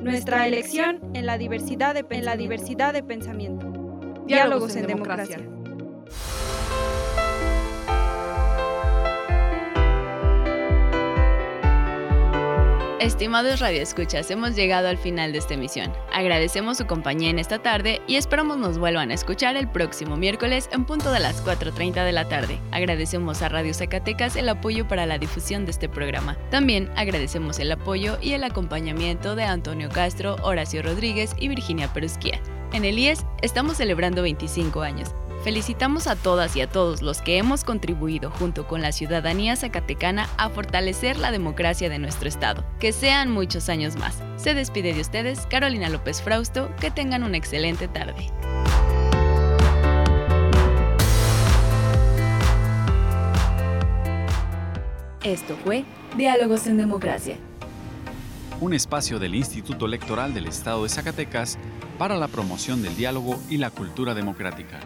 Nuestra 0.00 0.46
elección 0.46 1.00
en 1.14 1.26
la 1.26 1.38
diversidad 1.38 1.94
de, 1.94 2.04
en 2.10 2.24
la 2.24 2.36
diversidad 2.36 2.92
de 2.92 3.02
pensamiento. 3.02 3.70
Diálogos, 4.26 4.76
en, 4.76 4.86
democracia. 4.86 5.38
Estimados 13.00 13.60
radioescuchas, 13.60 14.30
hemos 14.30 14.54
llegado 14.54 14.86
al 14.86 14.98
final 14.98 15.32
de 15.32 15.38
esta 15.38 15.54
emisión. 15.54 15.90
Agradecemos 16.12 16.76
su 16.76 16.86
compañía 16.86 17.30
en 17.30 17.38
esta 17.38 17.58
tarde 17.58 18.02
y 18.06 18.16
esperamos 18.16 18.58
nos 18.58 18.76
vuelvan 18.76 19.10
a 19.10 19.14
escuchar 19.14 19.56
el 19.56 19.70
próximo 19.70 20.18
miércoles 20.18 20.68
en 20.70 20.84
punto 20.84 21.10
de 21.10 21.20
las 21.20 21.42
4.30 21.42 22.04
de 22.04 22.12
la 22.12 22.28
tarde. 22.28 22.58
Agradecemos 22.72 23.40
a 23.40 23.48
Radio 23.48 23.72
Zacatecas 23.72 24.36
el 24.36 24.50
apoyo 24.50 24.86
para 24.86 25.06
la 25.06 25.16
difusión 25.16 25.64
de 25.64 25.70
este 25.70 25.88
programa. 25.88 26.36
También 26.50 26.90
agradecemos 26.94 27.58
el 27.58 27.72
apoyo 27.72 28.18
y 28.20 28.34
el 28.34 28.44
acompañamiento 28.44 29.34
de 29.34 29.44
Antonio 29.44 29.88
Castro, 29.88 30.36
Horacio 30.42 30.82
Rodríguez 30.82 31.34
y 31.38 31.48
Virginia 31.48 31.90
Perusquía. 31.94 32.38
En 32.74 32.84
el 32.84 32.98
IES 32.98 33.24
estamos 33.40 33.78
celebrando 33.78 34.20
25 34.20 34.82
años 34.82 35.14
Felicitamos 35.42 36.06
a 36.06 36.16
todas 36.16 36.54
y 36.54 36.60
a 36.60 36.68
todos 36.68 37.00
los 37.00 37.22
que 37.22 37.38
hemos 37.38 37.64
contribuido 37.64 38.30
junto 38.30 38.66
con 38.66 38.82
la 38.82 38.92
ciudadanía 38.92 39.56
zacatecana 39.56 40.28
a 40.36 40.50
fortalecer 40.50 41.18
la 41.18 41.32
democracia 41.32 41.88
de 41.88 41.98
nuestro 41.98 42.28
estado. 42.28 42.62
Que 42.78 42.92
sean 42.92 43.30
muchos 43.30 43.70
años 43.70 43.96
más. 43.96 44.22
Se 44.36 44.52
despide 44.52 44.92
de 44.92 45.00
ustedes 45.00 45.46
Carolina 45.46 45.88
López 45.88 46.20
Frausto. 46.20 46.70
Que 46.78 46.90
tengan 46.90 47.22
una 47.22 47.38
excelente 47.38 47.88
tarde. 47.88 48.30
Esto 55.22 55.56
fue 55.64 55.84
Diálogos 56.18 56.66
en 56.66 56.76
Democracia. 56.76 57.36
Un 58.60 58.74
espacio 58.74 59.18
del 59.18 59.34
Instituto 59.34 59.86
Electoral 59.86 60.34
del 60.34 60.48
Estado 60.48 60.82
de 60.82 60.90
Zacatecas 60.90 61.58
para 61.96 62.18
la 62.18 62.28
promoción 62.28 62.82
del 62.82 62.94
diálogo 62.94 63.40
y 63.48 63.56
la 63.56 63.70
cultura 63.70 64.12
democrática. 64.12 64.80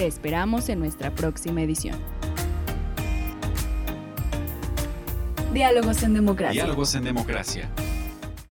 Te 0.00 0.06
esperamos 0.06 0.70
en 0.70 0.78
nuestra 0.78 1.10
próxima 1.10 1.60
edición. 1.60 1.98
Diálogos 5.52 6.02
en 6.02 6.14
Democracia. 6.14 6.62
Diálogos 6.62 6.94
en 6.94 7.04
Democracia. 7.04 7.68